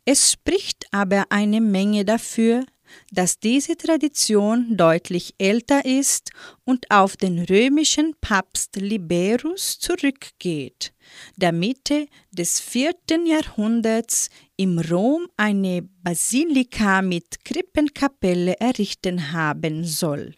Es 0.06 0.32
spricht 0.32 0.88
aber 0.92 1.28
eine 1.30 1.62
Menge 1.62 2.04
dafür, 2.04 2.66
dass 3.12 3.40
diese 3.40 3.78
Tradition 3.78 4.78
deutlich 4.78 5.36
älter 5.38 5.86
ist 5.86 6.32
und 6.66 6.90
auf 6.92 7.18
den 7.18 7.40
römischen 7.40 8.16
Papst 8.22 8.76
Liberus 8.76 9.80
zurückgeht, 9.80 10.94
der 11.36 11.52
Mitte 11.52 12.08
des 12.32 12.60
vierten 12.60 13.26
Jahrhunderts 13.26 14.30
im 14.58 14.80
Rom 14.80 15.28
eine 15.38 15.82
Basilika 15.82 17.02
mit 17.02 17.44
Krippenkapelle 17.46 18.60
errichten 18.60 19.32
haben 19.32 19.84
soll. 19.84 20.36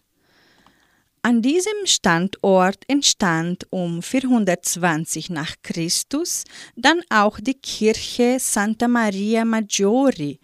An 1.24 1.40
diesem 1.40 1.86
Standort 1.86 2.82
entstand 2.88 3.68
um 3.70 4.02
420 4.02 5.30
nach 5.30 5.54
Christus 5.62 6.42
dann 6.74 7.00
auch 7.10 7.38
die 7.38 7.54
Kirche 7.54 8.38
Santa 8.40 8.88
Maria 8.88 9.44
Maggiore, 9.44 10.38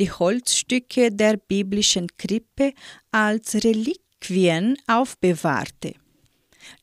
die 0.00 0.10
Holzstücke 0.10 1.12
der 1.12 1.36
biblischen 1.36 2.08
Krippe 2.18 2.72
als 3.12 3.54
Reliquien 3.54 4.76
aufbewahrte. 4.88 5.94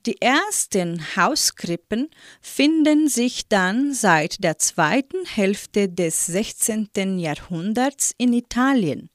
Die 0.05 0.21
ersten 0.21 1.01
Hauskrippen 1.17 2.09
finden 2.39 3.09
sich 3.09 3.49
dann 3.49 3.93
seit 3.93 4.41
der 4.45 4.59
zweiten 4.59 5.25
Hälfte 5.25 5.89
des 5.89 6.25
16. 6.27 7.19
Jahrhunderts 7.19 8.13
in 8.17 8.31
Italien. 8.31 9.09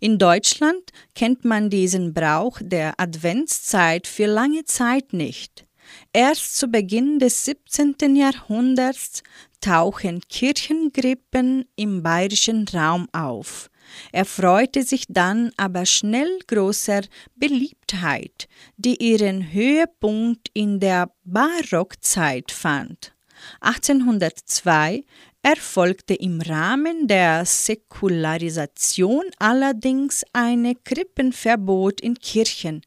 In 0.00 0.18
Deutschland 0.18 0.90
kennt 1.14 1.44
man 1.44 1.70
diesen 1.70 2.12
Brauch 2.12 2.58
der 2.60 2.98
Adventszeit 2.98 4.06
für 4.06 4.26
lange 4.26 4.64
Zeit 4.64 5.12
nicht. 5.12 5.66
Erst 6.12 6.56
zu 6.56 6.68
Beginn 6.68 7.18
des 7.18 7.44
17. 7.44 8.16
Jahrhunderts 8.16 9.22
tauchen 9.60 10.20
Kirchengrippen 10.28 11.66
im 11.76 12.02
bayerischen 12.02 12.66
Raum 12.68 13.08
auf. 13.12 13.70
Er 14.12 14.24
freute 14.24 14.82
sich 14.82 15.04
dann 15.08 15.52
aber 15.56 15.86
schnell 15.86 16.40
großer 16.48 17.02
Beliebtheit, 17.36 18.48
die 18.76 18.96
ihren 18.96 19.52
Höhepunkt 19.52 20.50
in 20.54 20.80
der 20.80 21.10
Barockzeit 21.24 22.50
fand. 22.50 23.14
1802 23.60 25.04
erfolgte 25.46 26.14
im 26.14 26.40
Rahmen 26.40 27.06
der 27.06 27.44
Säkularisation 27.44 29.22
allerdings 29.38 30.24
ein 30.32 30.74
Krippenverbot 30.82 32.00
in 32.00 32.16
Kirchen, 32.16 32.82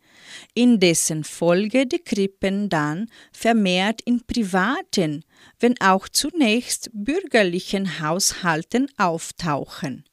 in 0.55 0.77
dessen 0.77 1.23
Folge 1.23 1.87
die 1.87 1.99
Krippen 1.99 2.67
dann 2.67 3.09
vermehrt 3.31 4.01
in 4.01 4.25
privaten, 4.27 5.23
wenn 5.61 5.79
auch 5.79 6.09
zunächst 6.09 6.89
bürgerlichen 6.91 8.01
Haushalten 8.01 8.89
auftauchen. 8.97 10.03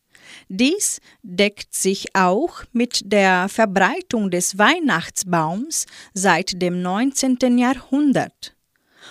Dies 0.48 1.00
deckt 1.24 1.74
sich 1.74 2.14
auch 2.14 2.62
mit 2.72 3.10
der 3.10 3.48
Verbreitung 3.48 4.30
des 4.30 4.56
Weihnachtsbaums 4.56 5.86
seit 6.14 6.62
dem 6.62 6.80
19. 6.80 7.58
Jahrhundert. 7.58 8.55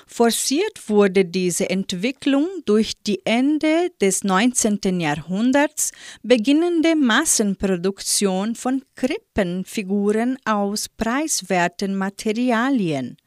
Forciert 0.07 0.89
wurde 0.89 1.25
diese 1.25 1.69
Entwicklung 1.69 2.47
durch 2.65 2.93
die 3.05 3.25
Ende 3.25 3.91
des 4.01 4.23
19. 4.23 4.99
Jahrhunderts 4.99 5.91
beginnende 6.23 6.95
Massenproduktion 6.95 8.55
von 8.55 8.83
Krippenfiguren 8.95 10.37
aus 10.45 10.89
preiswerten 10.89 11.95
Materialien. 11.95 13.17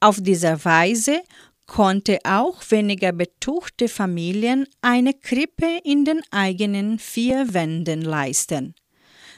Auf 0.00 0.18
diese 0.20 0.64
Weise 0.64 1.22
konnte 1.66 2.18
auch 2.24 2.62
weniger 2.70 3.12
betuchte 3.12 3.88
Familien 3.88 4.66
eine 4.82 5.14
Krippe 5.14 5.80
in 5.84 6.04
den 6.04 6.20
eigenen 6.30 6.98
vier 6.98 7.54
Wänden 7.54 8.02
leisten. 8.02 8.74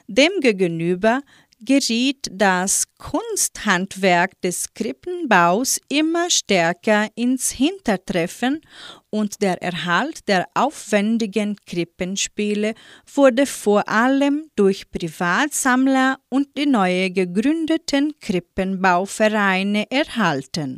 Demgegenüber 0.08 1.22
geriet 1.60 2.26
das 2.30 2.84
Kunsthandwerk 2.98 4.40
des 4.42 4.74
Krippenbaus 4.74 5.80
immer 5.88 6.30
stärker 6.30 7.08
ins 7.14 7.50
Hintertreffen 7.50 8.60
und 9.10 9.42
der 9.42 9.62
Erhalt 9.62 10.28
der 10.28 10.46
aufwendigen 10.54 11.56
Krippenspiele 11.66 12.74
wurde 13.12 13.46
vor 13.46 13.88
allem 13.88 14.50
durch 14.56 14.90
Privatsammler 14.90 16.18
und 16.28 16.48
die 16.56 16.66
neu 16.66 17.10
gegründeten 17.10 18.18
Krippenbauvereine 18.20 19.90
erhalten. 19.90 20.76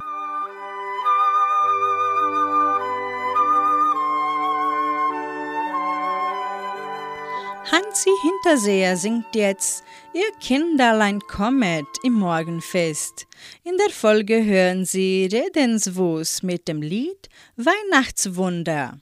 Hansi 7.70 8.10
Hinterseher 8.22 8.96
singt 8.96 9.34
jetzt 9.34 9.84
Ihr 10.14 10.32
Kinderlein 10.40 11.20
kommet 11.20 11.86
im 12.02 12.14
Morgenfest. 12.14 13.26
In 13.62 13.76
der 13.76 13.90
Folge 13.90 14.42
hören 14.42 14.86
Sie 14.86 15.28
Redenswus 15.30 16.42
mit 16.42 16.66
dem 16.66 16.80
Lied 16.80 17.28
Weihnachtswunder. 17.56 18.98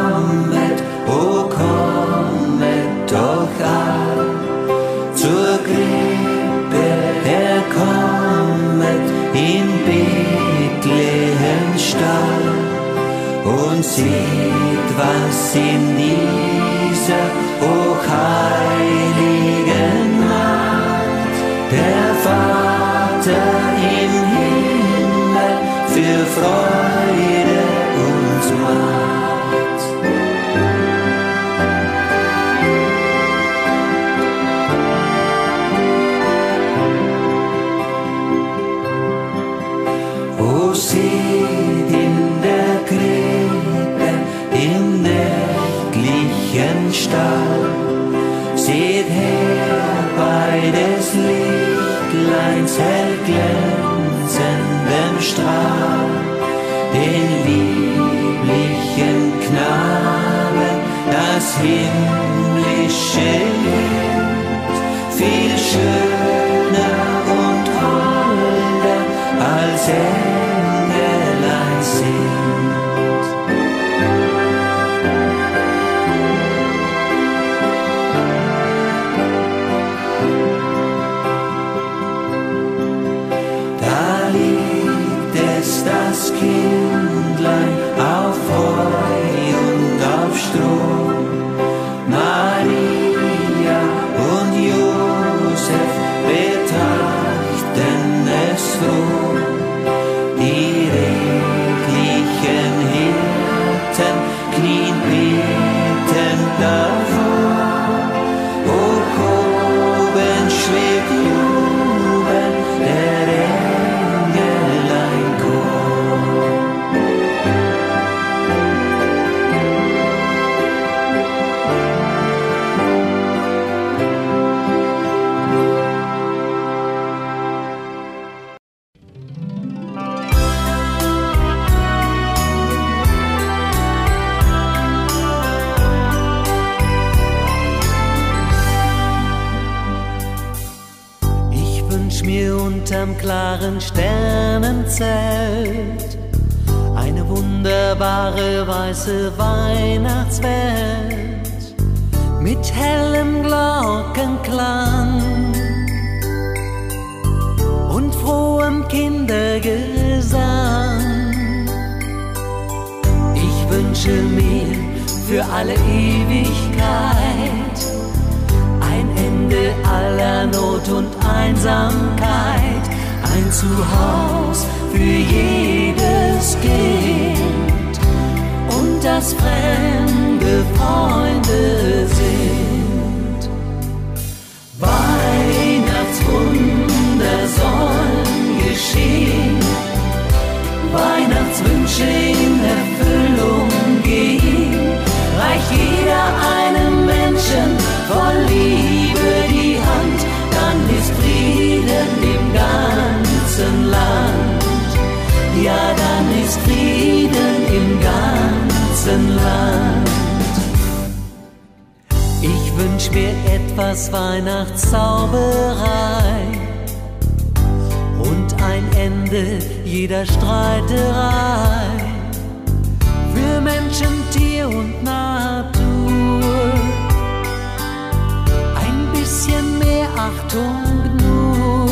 Achtung 230.26 230.82
nur. 231.22 231.86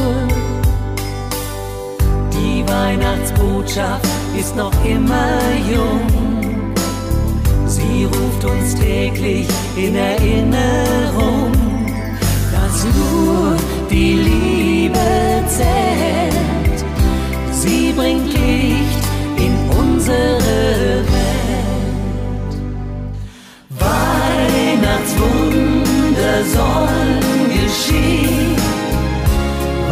Die 2.32 2.64
Weihnachtsbotschaft 2.68 4.08
ist 4.40 4.56
noch 4.56 4.74
immer 4.84 5.38
jung. 5.72 6.74
Sie 7.68 8.06
ruft 8.06 8.44
uns 8.46 8.74
täglich 8.74 9.48
in 9.76 9.96
Erinnerung, 9.96 11.52
dass 12.52 12.86
nur 12.86 13.56
die 13.92 14.14
Liebe 14.30 15.44
zählt. 15.48 16.84
Sie 17.52 17.94
bringt 17.96 18.34
Licht 18.34 19.04
in 19.38 19.54
unsere 19.80 21.04
Welt. 21.14 22.54
Weihnachtswunder 23.70 26.44
sollen 26.56 27.33
geschehen. 27.74 28.56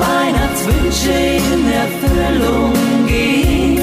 Weihnachtswünsche 0.06 1.18
in 1.54 1.64
Erfüllung 1.84 2.74
gehen, 3.08 3.80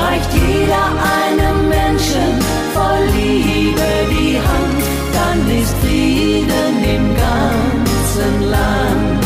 reicht 0.00 0.32
jeder 0.34 0.86
einem 1.20 1.68
Menschen 1.68 2.30
voll 2.74 3.04
Liebe 3.16 3.90
die 4.10 4.36
Hand, 4.48 4.82
dann 5.16 5.38
ist 5.60 5.74
Frieden 5.82 6.74
im 6.96 7.06
ganzen 7.26 8.34
Land. 8.50 9.24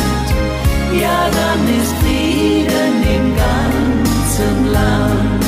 Ja, 1.01 1.21
dann 1.39 1.61
ist 1.81 1.93
Frieden 2.03 2.95
im 3.17 3.27
ganzen 3.45 4.73
Land. 4.73 5.43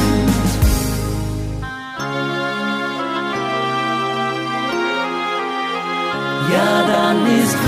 Ja, 6.53 6.73
dann 6.93 7.19
ist 7.43 7.64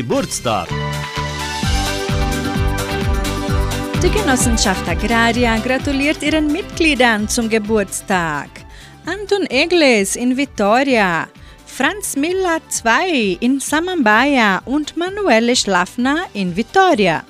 Geburtstag. 0.00 0.66
Die 4.02 4.08
Genossenschaft 4.08 4.88
Agraria 4.88 5.58
gratuliert 5.58 6.22
ihren 6.22 6.50
Mitgliedern 6.50 7.28
zum 7.28 7.50
Geburtstag. 7.50 8.48
Anton 9.04 9.44
Egles 9.50 10.16
in 10.16 10.38
Vitoria, 10.38 11.28
Franz 11.66 12.16
Miller 12.16 12.60
II 12.82 13.36
in 13.40 13.60
Samambaya 13.60 14.62
und 14.64 14.96
Manuele 14.96 15.54
Schlafner 15.54 16.20
in 16.32 16.56
Vitoria. 16.56 17.22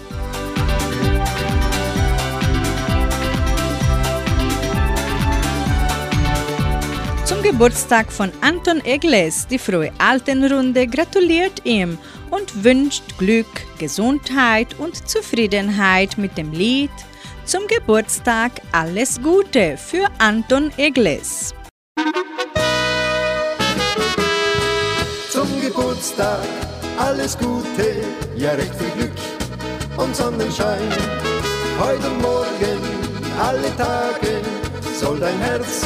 Zum 7.25 7.43
Geburtstag 7.43 8.13
von 8.13 8.31
Anton 8.41 8.81
Egles, 8.85 9.49
die 9.49 9.59
frohe 9.59 9.91
Altenrunde 9.99 10.87
gratuliert 10.87 11.63
ihm 11.65 11.99
und 12.31 12.65
wünscht 12.65 13.19
Glück, 13.19 13.47
Gesundheit 13.79 14.79
und 14.79 15.09
Zufriedenheit 15.09 16.19
mit 16.19 16.37
dem 16.39 16.53
Lied 16.53 16.91
Zum 17.45 17.67
Geburtstag 17.67 18.53
alles 18.73 19.21
Gute 19.21 19.77
für 19.77 20.07
Anton 20.19 20.71
Egles. 20.77 21.55
Zum 25.31 25.61
Geburtstag 25.61 26.45
alles 26.99 27.37
Gute, 27.39 28.05
ja 28.37 28.53
recht 28.53 28.75
viel 28.75 28.91
Glück 28.91 29.13
und 29.97 30.15
Sonnenschein. 30.15 30.89
Heute 31.79 32.11
und 32.11 32.23
morgen, 32.23 32.81
alle 33.41 33.75
Tage, 33.77 34.43
soll 34.99 35.19
dein 35.19 35.39
Herz 35.39 35.83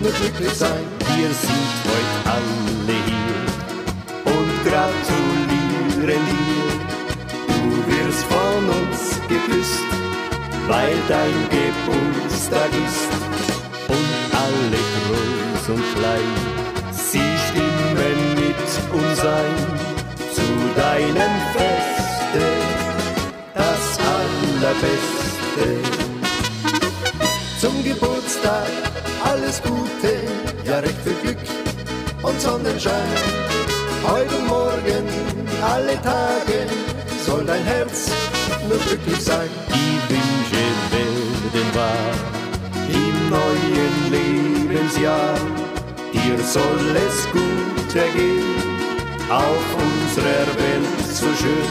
nur 0.00 0.12
glücklich 0.12 0.52
sein. 0.52 0.84
Wir 1.16 1.28
sind 1.28 1.70
heute 1.86 2.30
alle 2.30 2.59
weil 10.70 10.96
dein 11.08 11.38
Geburtstag 11.50 12.70
ist. 12.86 13.10
Und 13.88 14.10
alle 14.44 14.82
groß 15.04 15.64
und 15.74 15.84
klein, 15.96 16.32
sie 16.92 17.30
stimmen 17.46 18.18
mit 18.36 18.62
uns 18.98 19.20
ein 19.20 19.58
zu 20.36 20.48
deinem 20.80 21.34
Feste, 21.54 22.44
das 23.54 23.84
Allerbeste. 24.18 25.66
Zum 27.60 27.82
Geburtstag 27.82 28.70
alles 29.24 29.60
Gute, 29.62 30.12
ja 30.64 30.78
recht 30.78 31.00
viel 31.04 31.18
Glück 31.22 31.44
und 32.22 32.40
Sonnenschein. 32.40 33.10
Heute 34.06 34.36
und 34.36 34.46
morgen, 34.46 35.04
alle 35.62 36.00
Tage, 36.00 36.58
soll 37.26 37.44
dein 37.44 37.64
Herz 37.64 38.10
nur 38.68 38.78
glücklich 38.78 39.20
sein. 39.20 39.50
Werden 41.52 41.74
wahr 41.74 42.14
im 42.88 43.28
neuen 43.28 44.10
Lebensjahr. 44.10 45.34
Dir 46.12 46.38
soll 46.44 46.96
es 46.96 47.26
gut 47.32 47.96
ergehen, 47.96 48.54
auf 49.28 49.64
unserer 49.74 50.46
Welt 50.58 51.06
so 51.12 51.26
schön, 51.40 51.70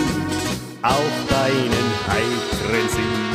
auch 0.82 1.18
deinen 1.30 1.88
heiteren 2.08 2.90
Sinn. 2.90 3.30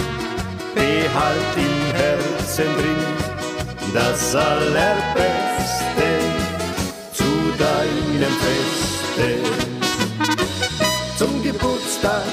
Behalt 0.74 1.57
im 1.57 1.95
Herzen 1.97 2.76
drin 2.76 3.05
das 3.95 4.34
Allerbeste 4.34 6.09
zu 7.12 7.30
deinem 7.59 8.34
Feste. 8.45 9.38
Zum 11.16 11.42
Geburtstag 11.42 12.24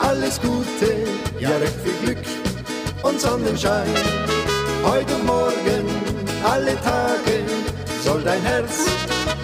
alles 0.00 0.40
Gute, 0.40 1.06
ja 1.38 1.50
recht 1.58 1.76
viel 1.84 2.14
Glück 2.14 2.41
und 3.02 3.20
Sonnenschein. 3.20 3.88
Heute 4.84 5.14
und 5.14 5.26
morgen, 5.26 5.86
alle 6.44 6.74
Tage, 6.80 7.44
soll 8.04 8.22
dein 8.22 8.42
Herz 8.42 8.86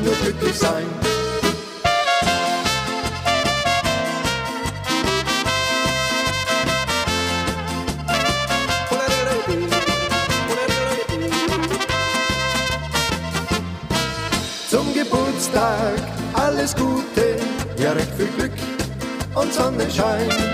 nur 0.03 0.15
glücklich 0.15 0.57
sein. 0.57 0.87
Zum 14.71 14.93
Geburtstag 14.95 15.95
alles 16.35 16.75
Gute, 16.77 17.37
ja 17.79 17.93
recht 17.93 18.13
viel 18.17 18.29
Glück 18.37 18.53
und 19.35 19.53
Sonnenschein. 19.53 20.48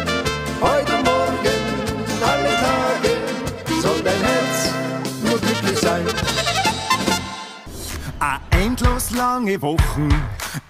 Lange 9.15 9.61
Wochen 9.63 10.09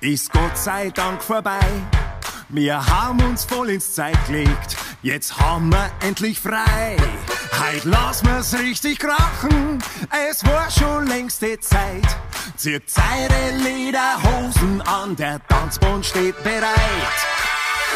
ist 0.00 0.32
Gott 0.32 0.56
sei 0.56 0.90
Dank 0.90 1.22
vorbei. 1.22 1.60
Wir 2.48 2.86
haben 2.86 3.20
uns 3.22 3.44
voll 3.44 3.70
ins 3.70 3.94
Zeit 3.94 4.16
gelegt, 4.26 4.76
jetzt 5.02 5.38
haben 5.38 5.70
wir 5.70 5.90
endlich 6.00 6.40
frei. 6.40 6.96
Heut 7.58 7.84
lassen 7.84 8.26
wir's 8.26 8.54
richtig 8.58 8.98
krachen, 8.98 9.82
es 10.30 10.44
war 10.44 10.70
schon 10.70 11.06
längste 11.06 11.58
Zeit. 11.60 12.06
Zieht 12.56 12.84
eure 12.96 13.56
Lederhosen 13.62 14.82
an, 14.82 15.16
der 15.16 15.40
Tanzbund 15.48 16.04
steht 16.04 16.42
bereit. 16.44 17.18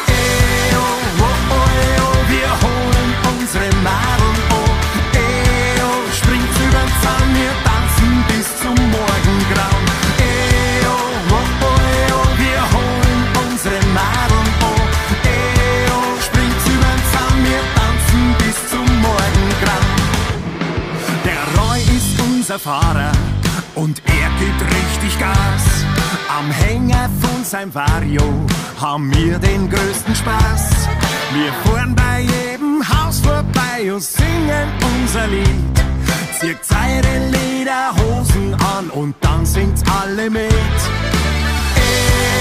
Eo, 0.07 0.79
oh, 0.79 1.25
oh, 1.51 1.55
oh, 1.55 2.29
wir 2.29 2.49
holen 2.61 3.39
unsere 3.39 3.69
Madeln 3.83 4.39
oh. 4.51 5.17
Eo, 5.17 5.89
springt 6.17 6.57
übern 6.67 6.91
Zaun, 7.01 7.35
wir 7.35 7.53
tanzen 7.63 8.25
bis 8.27 8.59
zum 8.59 8.75
Morgengrauen. 8.75 9.08
Unser 22.49 22.57
Fahrer 22.57 23.11
und 23.75 24.01
er 24.07 24.31
gibt 24.39 24.59
richtig 24.59 25.19
Gas. 25.19 25.85
Am 26.35 26.49
Hänger 26.49 27.07
von 27.21 27.43
seinem 27.43 27.71
Vario 27.75 28.23
haben 28.81 29.15
wir 29.15 29.37
den 29.37 29.69
größten 29.69 30.15
Spaß. 30.15 30.87
Wir 31.31 31.53
fahren 31.63 31.93
bei 31.93 32.21
jedem 32.21 32.81
Haus 32.89 33.19
vorbei 33.19 33.93
und 33.93 34.01
singen 34.01 34.67
unser 34.81 35.27
Lied. 35.27 35.83
Zieht 36.39 36.57
eure 36.71 37.19
Lederhosen 37.29 38.55
an 38.75 38.89
und 38.89 39.13
dann 39.21 39.45
singt's 39.45 39.83
alle 40.01 40.31
mit. 40.31 40.41
Eo, 40.41 40.49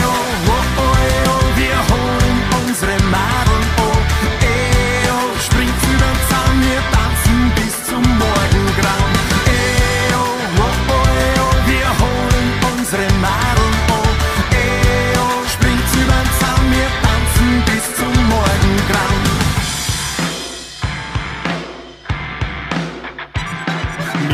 oh, 0.08 0.64
oh, 0.78 0.96
eo, 1.20 1.36
wir 1.56 1.76
holen 1.90 2.36
unsere 2.66 2.96
Madeln 3.10 3.47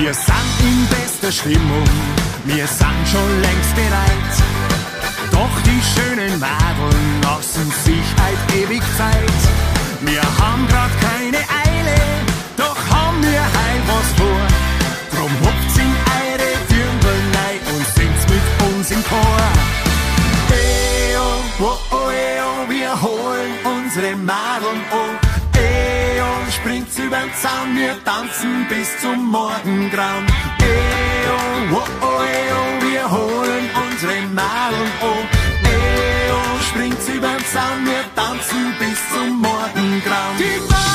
Wir 0.05 0.12
sind 0.12 0.61
in 0.61 0.86
bester 0.88 1.32
Stimmung, 1.32 1.88
wir 2.44 2.66
sind 2.66 3.09
schon 3.11 3.40
längst 3.40 3.74
bereit. 3.74 4.34
Doch 5.32 5.62
die 5.64 5.80
schönen 5.80 6.38
Madeln 6.38 7.22
lassen 7.22 7.72
sich 7.86 8.05
halt 8.20 8.38
ewig 8.55 8.82
Zeit. 8.98 9.40
Wir 10.02 10.20
haben 10.20 10.68
grad 10.68 10.90
keine 11.00 11.38
Eile, 11.38 11.96
doch 12.55 12.76
haben 12.90 13.22
wir 13.22 13.40
heil 13.57 13.80
was 13.86 14.09
vor. 14.20 14.46
Drum 15.14 15.32
hupft's 15.40 15.78
in 15.78 15.94
eure 16.20 16.52
Dirndl 16.68 17.20
rein 17.38 17.61
und 17.74 17.86
singt's 17.96 18.26
mit 18.28 18.76
uns 18.76 18.90
im 18.90 19.02
Chor. 19.05 19.40
Eo, 20.52 21.22
oh, 21.61 21.78
oh, 21.92 22.11
eo, 22.11 22.68
wir 22.68 23.00
holen 23.00 23.52
unsere 23.64 24.14
Madeln 24.16 24.82
oh. 24.92 25.24
Übern 27.15 27.31
Zaun, 27.41 27.77
wir 27.77 28.03
tanzen 28.03 28.67
bis 28.69 28.99
zum 29.01 29.31
Morgengrauen. 29.31 30.27
Eo, 30.59 31.77
oh, 31.79 31.85
oh, 32.01 32.23
eo, 32.25 32.91
wir 32.91 33.09
holen 33.09 33.71
unsere 33.87 34.21
Madeln 34.35 34.91
oh. 35.01 35.23
Eo, 35.65 36.41
springt's 36.71 37.09
übern 37.09 37.39
Zaun, 37.53 37.87
wir 37.87 38.05
tanzen 38.17 38.75
bis 38.81 38.99
zum 39.12 39.41
Morgengrauen. 39.41 40.93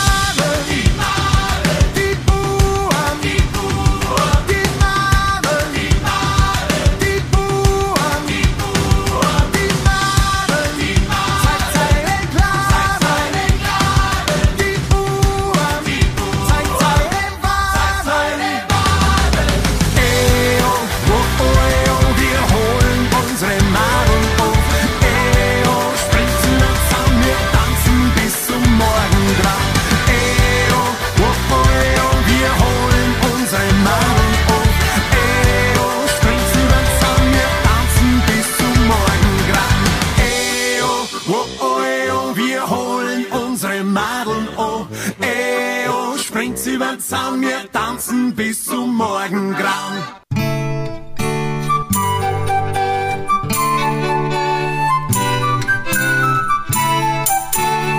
Bis 48.39 48.63
zum 48.63 48.95
Morgengrauen. 48.95 50.01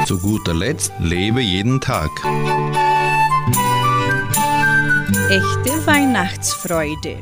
Zu 0.06 0.18
guter 0.18 0.54
Letzt 0.54 0.92
lebe 0.98 1.42
jeden 1.42 1.78
Tag. 1.78 2.08
Echte 5.28 5.86
Weihnachtsfreude. 5.86 7.20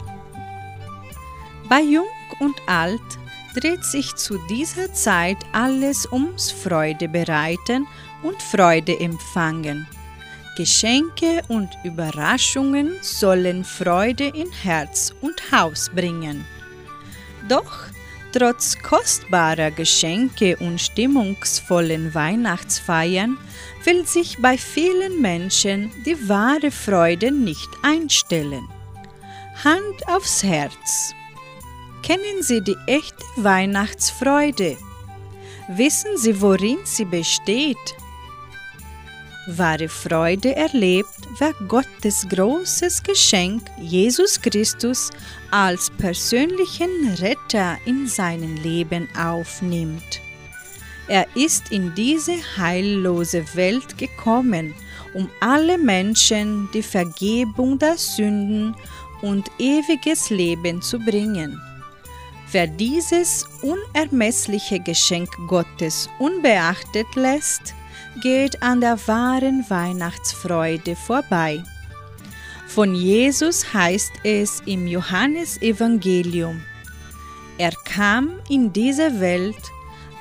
Bei 1.69 1.81
Jung 1.81 2.07
und 2.39 2.55
Alt 2.67 3.01
dreht 3.57 3.85
sich 3.85 4.15
zu 4.15 4.39
dieser 4.49 4.95
Zeit 4.95 5.39
alles 5.51 6.07
ums 6.13 6.53
Freude 6.53 7.09
bereiten 7.09 7.89
und 8.23 8.41
Freude 8.41 9.01
empfangen. 9.01 9.89
Geschenke 10.59 11.43
und 11.47 11.71
Überraschungen 11.85 12.97
sollen 13.01 13.63
Freude 13.65 14.27
in 14.27 14.51
Herz 14.51 15.15
und 15.21 15.41
Haus 15.53 15.89
bringen. 15.95 16.45
Doch 17.49 17.85
trotz 18.33 18.77
kostbarer 18.83 19.71
Geschenke 19.71 20.57
und 20.57 20.81
stimmungsvollen 20.81 22.13
Weihnachtsfeiern 22.13 23.39
will 23.85 24.05
sich 24.05 24.39
bei 24.43 24.59
vielen 24.59 25.23
Menschen 25.23 25.93
die 26.05 26.29
wahre 26.29 26.73
Freude 26.73 27.31
nicht 27.31 27.71
einstellen. 27.85 28.69
Hand 29.63 30.09
aufs 30.09 30.43
Herz. 30.43 31.15
Kennen 32.03 32.43
Sie 32.43 32.63
die 32.63 32.77
echte 32.89 33.25
Weihnachtsfreude? 33.37 34.77
Wissen 35.69 36.17
Sie, 36.17 36.41
worin 36.41 36.79
sie 36.83 37.05
besteht? 37.05 37.95
Wahre 39.57 39.89
Freude 39.89 40.55
erlebt, 40.55 41.09
wer 41.39 41.55
Gottes 41.67 42.29
großes 42.29 43.03
Geschenk 43.03 43.63
Jesus 43.81 44.39
Christus 44.43 45.11
als 45.51 45.89
persönlichen 45.89 47.15
Retter 47.19 47.79
in 47.87 48.07
sein 48.07 48.59
Leben 48.59 49.09
aufnimmt. 49.19 50.21
Er 51.07 51.27
ist 51.35 51.73
in 51.73 51.95
diese 51.95 52.35
heillose 52.59 53.43
Welt 53.55 53.97
gekommen, 53.97 54.75
um 55.15 55.31
alle 55.41 55.79
Menschen 55.79 56.69
die 56.75 56.83
Vergebung 56.83 57.79
der 57.79 57.97
Sünden 57.97 58.77
und 59.23 59.51
ewiges 59.59 60.29
Leben 60.29 60.83
zu 60.83 60.99
bringen. 60.99 61.59
Wer 62.53 62.67
dieses 62.67 63.47
unermessliche 63.63 64.79
Geschenk 64.81 65.31
Gottes 65.49 66.11
unbeachtet 66.19 67.07
lässt, 67.15 67.75
geht 68.21 68.63
an 68.63 68.81
der 68.81 68.99
wahren 69.07 69.65
Weihnachtsfreude 69.69 70.97
vorbei. 70.97 71.63
Von 72.67 72.95
Jesus 72.95 73.73
heißt 73.73 74.13
es 74.25 74.63
im 74.67 74.87
Johannesevangelium, 74.87 76.61
er 77.59 77.73
kam 77.85 78.39
in 78.49 78.73
diese 78.73 79.21
Welt, 79.21 79.57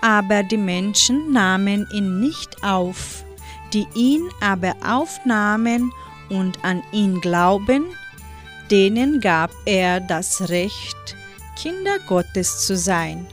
aber 0.01 0.43
die 0.43 0.57
Menschen 0.57 1.31
nahmen 1.31 1.87
ihn 1.91 2.19
nicht 2.19 2.63
auf, 2.63 3.23
die 3.73 3.85
ihn 3.93 4.27
aber 4.41 4.75
aufnahmen 4.83 5.91
und 6.29 6.63
an 6.63 6.81
ihn 6.91 7.21
glauben, 7.21 7.85
denen 8.71 9.21
gab 9.21 9.51
er 9.65 9.99
das 9.99 10.49
Recht, 10.49 11.15
Kinder 11.55 11.99
Gottes 12.07 12.65
zu 12.65 12.75
sein. 12.75 13.27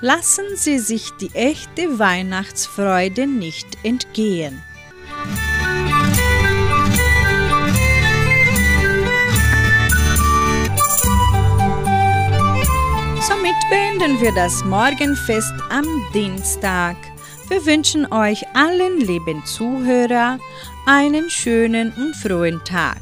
Lassen 0.00 0.44
Sie 0.54 0.78
sich 0.78 1.10
die 1.20 1.34
echte 1.34 1.98
Weihnachtsfreude 1.98 3.26
nicht 3.26 3.66
entgehen. 3.82 4.62
Somit 13.20 13.56
beenden 13.70 14.20
wir 14.20 14.32
das 14.36 14.64
Morgenfest 14.64 15.52
am 15.68 15.84
Dienstag. 16.14 16.96
Wir 17.48 17.66
wünschen 17.66 18.06
euch 18.12 18.46
allen 18.54 19.00
lieben 19.00 19.44
Zuhörer 19.46 20.38
einen 20.86 21.28
schönen 21.28 21.92
und 21.94 22.14
frohen 22.14 22.62
Tag. 22.64 22.98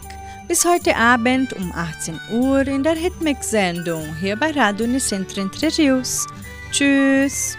Bis 0.48 0.64
heute 0.64 0.96
Abend 0.96 1.52
um 1.52 1.72
18 1.72 2.18
Uhr 2.32 2.66
in 2.66 2.82
der 2.82 2.94
Hitmix-Sendung 2.94 4.16
hier 4.18 4.36
bei 4.36 4.52
Radio 4.52 4.86
Nicentro 4.86 5.42
Entre 5.42 5.68
Rios. 5.76 6.26
Tschüss. 6.76 7.56